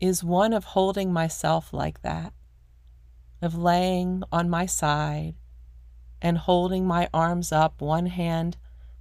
is 0.00 0.22
one 0.22 0.52
of 0.52 0.64
holding 0.64 1.12
myself 1.12 1.72
like 1.72 2.02
that, 2.02 2.32
of 3.40 3.56
laying 3.56 4.22
on 4.30 4.50
my 4.50 4.66
side 4.66 5.34
and 6.20 6.36
holding 6.38 6.86
my 6.86 7.08
arms 7.14 7.52
up, 7.52 7.80
one 7.80 8.06
hand 8.06 8.56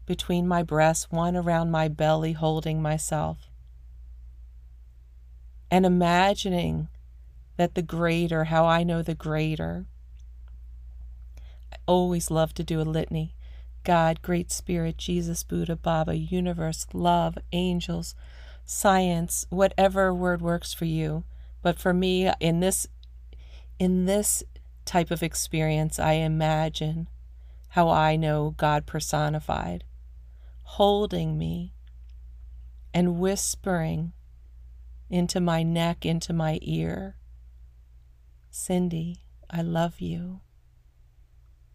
between 0.06 0.48
my 0.48 0.64
breasts, 0.64 1.12
one 1.12 1.36
around 1.36 1.72
my 1.72 1.88
belly, 1.88 2.34
holding 2.34 2.82
myself. 2.82 3.50
And 5.72 5.86
imagining 5.86 6.90
that 7.58 7.76
the 7.76 7.82
greater, 7.82 8.46
how 8.46 8.66
I 8.66 8.84
know 8.84 9.02
the 9.02 9.16
greater. 9.16 9.86
I 11.72 11.78
always 11.86 12.32
love 12.32 12.54
to 12.56 12.64
do 12.64 12.82
a 12.82 12.84
litany 12.84 13.36
God, 13.84 14.22
Great 14.22 14.52
Spirit, 14.52 14.98
Jesus, 14.98 15.44
Buddha, 15.44 15.76
Baba, 15.76 16.16
universe, 16.16 16.88
love, 16.94 17.38
angels, 17.52 18.16
science, 18.64 19.46
whatever 19.50 20.14
word 20.14 20.42
works 20.42 20.74
for 20.74 20.86
you. 20.86 21.26
But 21.62 21.80
for 21.80 21.94
me, 21.94 22.32
in 22.40 22.62
this 22.62 22.88
in 23.80 24.06
this 24.06 24.44
type 24.86 25.12
of 25.12 25.24
experience, 25.24 26.00
I 26.00 26.14
imagine 26.14 27.10
how 27.70 27.90
I 27.90 28.16
know 28.16 28.54
God 28.56 28.86
personified 28.86 29.84
holding 30.64 31.38
me 31.38 31.74
and 32.94 33.20
whispering 33.20 34.14
into 35.10 35.40
my 35.40 35.62
neck, 35.62 36.06
into 36.06 36.34
my 36.34 36.60
ear 36.62 37.16
Cindy, 38.56 39.18
I 39.50 39.64
love 39.64 40.00
you. 40.00 40.42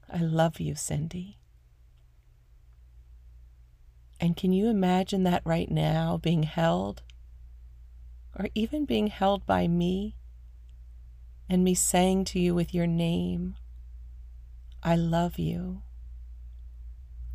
I 0.09 0.19
love 0.19 0.61
you, 0.61 0.77
Cindy. 0.77 1.41
And 4.21 4.37
can 4.37 4.53
you 4.53 4.69
imagine 4.69 5.25
that 5.25 5.43
right 5.45 5.69
now 5.69 6.19
being 6.19 6.45
held? 6.45 7.03
Or 8.39 8.49
even 8.55 8.85
being 8.85 9.09
held 9.09 9.45
by 9.45 9.67
me 9.67 10.15
and 11.49 11.65
me 11.65 11.75
saying 11.75 12.27
to 12.27 12.39
you 12.39 12.55
with 12.55 12.73
your 12.73 12.87
name, 12.87 13.57
I 14.81 14.95
love 14.95 15.37
you. 15.37 15.83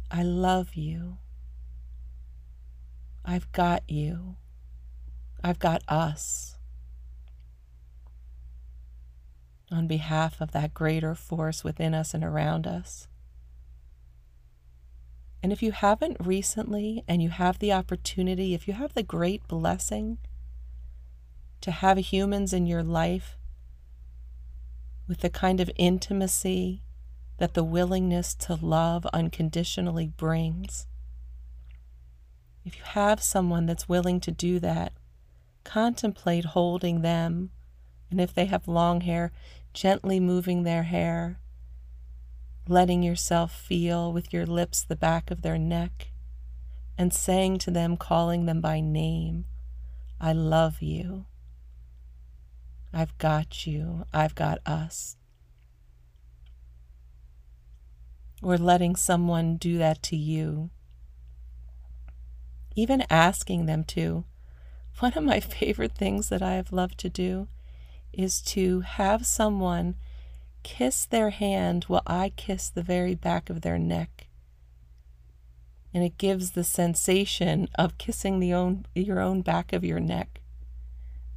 I 0.09 0.23
love 0.23 0.75
you. 0.75 1.17
I've 3.25 3.51
got 3.51 3.83
you. 3.89 4.37
I've 5.43 5.59
got 5.59 5.83
us. 5.89 6.52
On 9.73 9.87
behalf 9.87 10.39
of 10.39 10.51
that 10.51 10.75
greater 10.75 11.15
force 11.15 11.63
within 11.63 11.95
us 11.95 12.13
and 12.13 12.23
around 12.23 12.67
us. 12.67 13.07
And 15.41 15.51
if 15.51 15.63
you 15.63 15.71
haven't 15.71 16.17
recently 16.19 17.03
and 17.07 17.23
you 17.23 17.29
have 17.29 17.57
the 17.57 17.73
opportunity, 17.73 18.53
if 18.53 18.67
you 18.67 18.75
have 18.75 18.93
the 18.93 19.01
great 19.01 19.47
blessing 19.47 20.19
to 21.61 21.71
have 21.71 21.97
humans 21.97 22.53
in 22.53 22.67
your 22.67 22.83
life 22.83 23.35
with 25.07 25.21
the 25.21 25.29
kind 25.29 25.59
of 25.59 25.71
intimacy 25.75 26.83
that 27.39 27.55
the 27.55 27.63
willingness 27.63 28.35
to 28.35 28.53
love 28.53 29.07
unconditionally 29.07 30.05
brings, 30.05 30.85
if 32.63 32.77
you 32.77 32.83
have 32.83 33.23
someone 33.23 33.65
that's 33.65 33.89
willing 33.89 34.19
to 34.19 34.31
do 34.31 34.59
that, 34.59 34.93
contemplate 35.63 36.45
holding 36.45 37.01
them. 37.01 37.49
And 38.11 38.21
if 38.21 38.33
they 38.33 38.45
have 38.45 38.67
long 38.67 39.01
hair, 39.01 39.31
gently 39.73 40.19
moving 40.19 40.63
their 40.63 40.83
hair, 40.83 41.39
letting 42.67 43.03
yourself 43.03 43.53
feel 43.53 44.13
with 44.13 44.31
your 44.31 44.45
lips 44.45 44.83
the 44.83 44.95
back 44.95 45.31
of 45.31 45.41
their 45.41 45.57
neck, 45.57 46.09
and 46.97 47.13
saying 47.13 47.57
to 47.59 47.71
them, 47.71 47.97
calling 47.97 48.45
them 48.45 48.61
by 48.61 48.79
name, 48.79 49.45
I 50.19 50.33
love 50.33 50.81
you. 50.81 51.25
I've 52.93 53.17
got 53.17 53.65
you. 53.65 54.05
I've 54.13 54.35
got 54.35 54.59
us. 54.65 55.17
Or 58.41 58.57
letting 58.57 58.95
someone 58.95 59.57
do 59.57 59.77
that 59.79 60.03
to 60.03 60.15
you 60.15 60.69
even 62.75 63.05
asking 63.09 63.65
them 63.65 63.83
to. 63.83 64.25
One 64.99 65.13
of 65.13 65.23
my 65.23 65.39
favorite 65.59 65.95
things 65.95 66.29
that 66.29 66.41
I 66.41 66.53
have 66.53 66.71
loved 66.71 66.97
to 66.99 67.09
do 67.09 67.47
is 68.13 68.41
to 68.41 68.81
have 68.81 69.25
someone 69.25 69.95
kiss 70.63 71.05
their 71.05 71.31
hand 71.31 71.85
while 71.85 72.03
I 72.07 72.29
kiss 72.35 72.69
the 72.69 72.83
very 72.83 73.15
back 73.15 73.49
of 73.49 73.61
their 73.61 73.77
neck. 73.77 74.27
And 75.93 76.03
it 76.03 76.17
gives 76.17 76.51
the 76.51 76.63
sensation 76.63 77.67
of 77.75 77.97
kissing 77.97 78.39
the 78.39 78.53
own, 78.53 78.85
your 78.95 79.19
own 79.19 79.41
back 79.41 79.73
of 79.73 79.83
your 79.83 79.99
neck. 79.99 80.41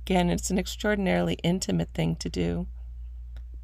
Again, 0.04 0.30
it's 0.30 0.50
an 0.50 0.58
extraordinarily 0.58 1.34
intimate 1.42 1.90
thing 1.92 2.16
to 2.16 2.30
do. 2.30 2.66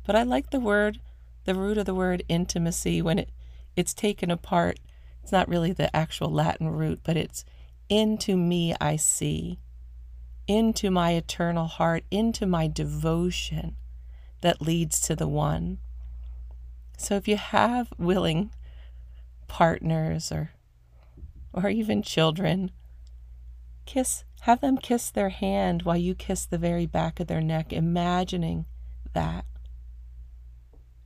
But 0.04 0.16
I 0.16 0.24
like 0.24 0.50
the 0.50 0.60
word, 0.60 1.00
the 1.44 1.54
root 1.54 1.78
of 1.78 1.86
the 1.86 1.94
word 1.94 2.24
intimacy 2.28 3.00
when 3.00 3.20
it, 3.20 3.30
it's 3.76 3.94
taken 3.94 4.30
apart. 4.30 4.80
It's 5.22 5.32
not 5.32 5.48
really 5.48 5.72
the 5.72 5.94
actual 5.94 6.30
Latin 6.30 6.68
root, 6.68 7.00
but 7.04 7.16
it's 7.16 7.44
into 7.88 8.36
me 8.36 8.74
I 8.80 8.96
see, 8.96 9.60
into 10.46 10.90
my 10.90 11.12
eternal 11.12 11.66
heart, 11.66 12.04
into 12.10 12.46
my 12.46 12.66
devotion 12.66 13.76
that 14.40 14.62
leads 14.62 15.00
to 15.00 15.16
the 15.16 15.28
one. 15.28 15.78
So 16.96 17.16
if 17.16 17.26
you 17.26 17.36
have 17.36 17.92
willing 17.98 18.50
partners 19.48 20.30
or 20.32 20.52
or 21.52 21.68
even 21.68 22.02
children, 22.02 22.70
kiss 23.84 24.24
have 24.42 24.60
them 24.60 24.78
kiss 24.78 25.10
their 25.10 25.28
hand 25.28 25.82
while 25.82 25.96
you 25.96 26.14
kiss 26.14 26.46
the 26.46 26.58
very 26.58 26.86
back 26.86 27.20
of 27.20 27.26
their 27.26 27.40
neck, 27.40 27.72
imagining 27.72 28.66
that. 29.12 29.44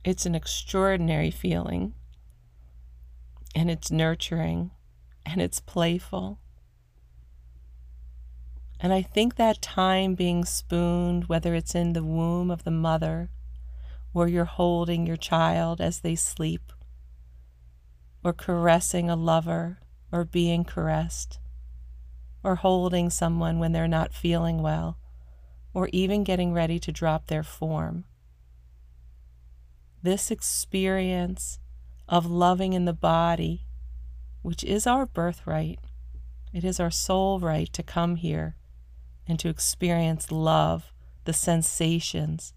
It's 0.03 0.25
an 0.25 0.35
extraordinary 0.35 1.29
feeling, 1.29 1.93
and 3.53 3.69
it's 3.69 3.91
nurturing, 3.91 4.71
and 5.25 5.41
it's 5.41 5.59
playful. 5.59 6.39
And 8.79 8.93
I 8.93 9.01
think 9.01 9.35
that 9.35 9.61
time 9.61 10.13
being 10.13 10.45
spooned, 10.45 11.25
whether 11.25 11.55
it's 11.55 11.73
in 11.73 11.93
the 11.93 12.03
womb 12.03 12.51
of 12.51 12.63
the 12.63 12.71
mother, 12.71 13.31
or 14.13 14.27
you're 14.27 14.45
holding 14.45 15.07
your 15.07 15.17
child 15.17 15.81
as 15.81 15.99
they 15.99 16.15
sleep, 16.15 16.71
or 18.23 18.33
caressing 18.33 19.09
a 19.09 19.15
lover, 19.15 19.79
or 20.11 20.23
being 20.25 20.63
caressed, 20.63 21.39
or 22.43 22.55
holding 22.55 23.09
someone 23.09 23.57
when 23.57 23.71
they're 23.71 23.87
not 23.87 24.13
feeling 24.13 24.61
well, 24.61 24.99
or 25.73 25.89
even 25.91 26.23
getting 26.23 26.53
ready 26.53 26.77
to 26.79 26.91
drop 26.91 27.27
their 27.27 27.43
form. 27.43 28.05
This 30.03 30.29
experience 30.29 31.59
of 32.07 32.27
loving 32.27 32.73
in 32.73 32.85
the 32.85 32.93
body, 32.93 33.65
which 34.43 34.63
is 34.63 34.85
our 34.85 35.07
birthright, 35.07 35.79
it 36.53 36.63
is 36.63 36.79
our 36.79 36.91
soul 36.91 37.39
right 37.39 37.71
to 37.73 37.83
come 37.83 38.15
here 38.17 38.55
and 39.27 39.37
to 39.39 39.49
experience 39.49 40.31
love, 40.31 40.91
the 41.25 41.33
sensations 41.33 42.53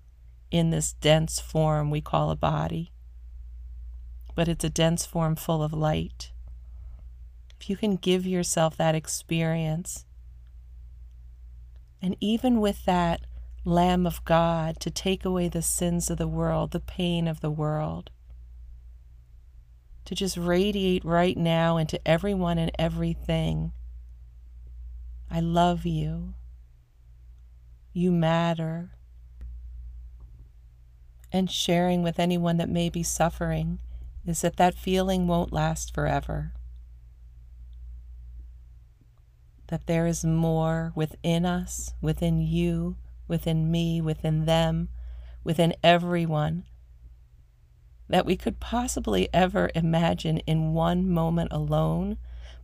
in 0.51 0.71
this 0.71 0.93
dense 0.95 1.41
form 1.41 1.91
we 1.91 2.01
call 2.01 2.31
a 2.31 2.37
body. 2.37 2.93
but 4.35 4.49
it's 4.49 4.65
a 4.65 4.71
dense 4.71 5.05
form 5.05 5.37
full 5.37 5.63
of 5.63 5.73
light. 5.73 6.33
If 7.61 7.69
you 7.69 7.77
can 7.77 7.97
give 7.97 8.27
yourself 8.27 8.77
that 8.77 8.95
experience, 8.95 10.07
and 12.01 12.17
even 12.21 12.61
with 12.61 12.85
that 12.87 13.21
Lamb 13.65 14.07
of 14.07 14.25
God 14.25 14.81
to 14.81 14.91
take 14.91 15.25
away 15.25 15.49
the 15.49 15.61
sins 15.61 16.09
of 16.09 16.17
the 16.17 16.29
world, 16.29 16.71
the 16.71 16.81
pain 16.81 17.29
of 17.29 17.41
the 17.41 17.51
world, 17.51 18.11
to 20.07 20.15
just 20.15 20.39
radiate 20.39 21.05
right 21.05 21.37
now 21.37 21.77
into 21.77 22.01
everyone 22.09 22.57
and 22.59 22.71
everything. 22.79 23.73
I 25.31 25.41
love 25.41 25.85
you. 25.85 26.35
You 27.93 28.13
matter. 28.13 28.91
And 31.33 31.51
sharing 31.51 32.03
with 32.03 32.19
anyone 32.19 32.57
that 32.59 32.69
may 32.69 32.89
be 32.89 33.03
suffering 33.03 33.79
is 34.27 34.41
that 34.43 34.57
that 34.57 34.75
feeling 34.75 35.27
won't 35.27 35.53
last 35.53 35.95
forever. 35.95 36.53
That 39.69 39.87
there 39.87 40.07
is 40.07 40.25
more 40.25 40.93
within 40.95 41.47
us, 41.47 41.95
within 42.01 42.41
you, 42.41 42.97
within 43.29 43.71
me, 43.71 44.01
within 44.01 44.45
them, 44.45 44.89
within 45.45 45.75
everyone 45.83 46.65
that 48.09 48.27
we 48.27 48.37
could 48.37 48.59
possibly 48.59 49.29
ever 49.33 49.71
imagine 49.75 50.39
in 50.39 50.75
one 50.75 51.09
moment 51.09 51.53
alone, 51.53 52.19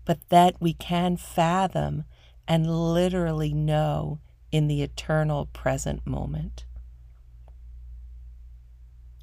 but 0.04 0.18
that 0.28 0.60
we 0.60 0.72
can 0.72 1.16
fathom 1.16 2.04
and 2.48 2.92
literally 2.92 3.54
know 3.54 4.18
in 4.52 4.68
the 4.68 4.82
eternal 4.82 5.46
present 5.46 6.06
moment. 6.06 6.64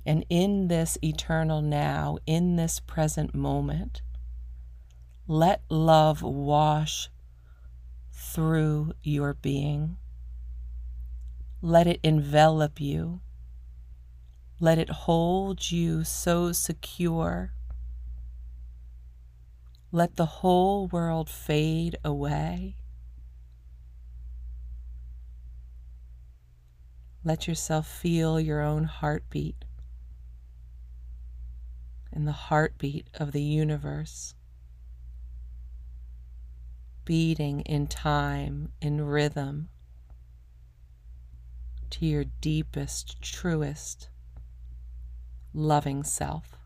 And 0.05 0.25
in 0.29 0.67
this 0.67 0.97
eternal 1.01 1.61
now, 1.61 2.17
in 2.25 2.55
this 2.57 2.79
present 2.79 3.33
moment, 3.33 4.01
let 5.27 5.61
love 5.69 6.21
wash 6.21 7.09
through 8.11 8.93
your 9.01 9.33
being. 9.33 9.97
Let 11.61 11.87
it 11.87 12.01
envelop 12.03 12.81
you. 12.81 13.21
Let 14.59 14.77
it 14.77 14.89
hold 14.89 15.71
you 15.71 16.03
so 16.03 16.51
secure. 16.51 17.53
Let 19.91 20.17
the 20.17 20.25
whole 20.25 20.87
world 20.87 21.29
fade 21.29 21.97
away. 22.03 22.75
Let 27.23 27.47
yourself 27.47 27.87
feel 27.87 28.39
your 28.39 28.61
own 28.61 28.83
heartbeat 28.83 29.63
and 32.11 32.27
the 32.27 32.31
heartbeat 32.31 33.07
of 33.15 33.31
the 33.31 33.41
universe, 33.41 34.35
beating 37.05 37.61
in 37.61 37.87
time, 37.87 38.71
in 38.81 39.01
rhythm, 39.01 39.69
to 41.89 42.05
your 42.05 42.25
deepest, 42.41 43.21
truest, 43.21 44.09
loving 45.53 46.03
self. 46.03 46.57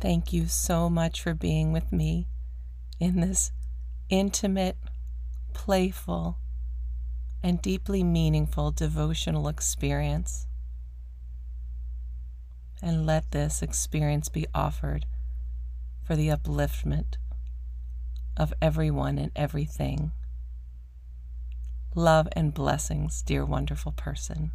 Thank 0.00 0.32
you 0.32 0.46
so 0.46 0.90
much 0.90 1.20
for 1.20 1.34
being 1.34 1.70
with 1.70 1.92
me 1.92 2.26
in 2.98 3.20
this 3.20 3.52
intimate, 4.08 4.76
playful, 5.52 6.38
and 7.42 7.60
deeply 7.60 8.02
meaningful 8.04 8.70
devotional 8.70 9.48
experience 9.48 10.46
and 12.82 13.06
let 13.06 13.30
this 13.30 13.62
experience 13.62 14.28
be 14.28 14.46
offered 14.54 15.06
for 16.04 16.16
the 16.16 16.28
upliftment 16.28 17.16
of 18.36 18.52
everyone 18.60 19.18
and 19.18 19.30
everything. 19.36 20.12
Love 21.94 22.26
and 22.32 22.52
blessings, 22.52 23.22
dear 23.22 23.44
wonderful 23.44 23.92
person. 23.92 24.50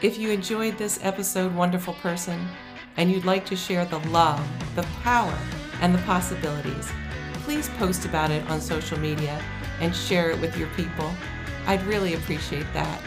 If 0.00 0.18
you 0.18 0.30
enjoyed 0.30 0.78
this 0.78 0.98
episode, 1.02 1.54
wonderful 1.54 1.94
person, 1.94 2.48
and 2.96 3.10
you'd 3.10 3.24
like 3.24 3.46
to 3.46 3.56
share 3.56 3.84
the 3.84 3.98
love, 4.10 4.44
the 4.74 4.82
power, 5.02 5.38
and 5.82 5.94
the 5.94 6.00
possibilities, 6.02 6.90
please 7.34 7.68
post 7.70 8.04
about 8.06 8.30
it 8.30 8.48
on 8.48 8.60
social 8.60 8.98
media 8.98 9.42
and 9.80 9.94
share 9.94 10.30
it 10.30 10.40
with 10.40 10.56
your 10.56 10.68
people. 10.68 11.12
I'd 11.66 11.84
really 11.84 12.14
appreciate 12.14 12.72
that. 12.72 13.02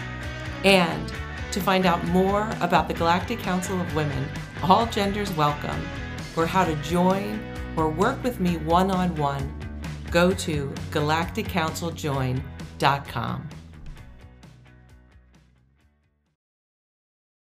And 0.64 1.12
to 1.52 1.60
find 1.62 1.88
out 1.88 2.04
more 2.06 2.48
about 2.62 2.88
the 2.88 2.94
Galactic 2.94 3.40
Council 3.40 3.82
of 3.82 3.96
Women, 3.96 4.28
all 4.62 4.86
genders 4.88 5.32
welcome, 5.34 5.88
or 6.36 6.46
how 6.46 6.66
to 6.66 6.76
join 6.78 7.40
or 7.78 7.90
work 7.90 8.24
with 8.24 8.40
me 8.40 8.56
one 8.58 8.90
on 8.92 9.16
one, 9.16 9.52
go 10.12 10.32
to 10.32 10.72
galacticcounciljoin.com. 10.92 13.50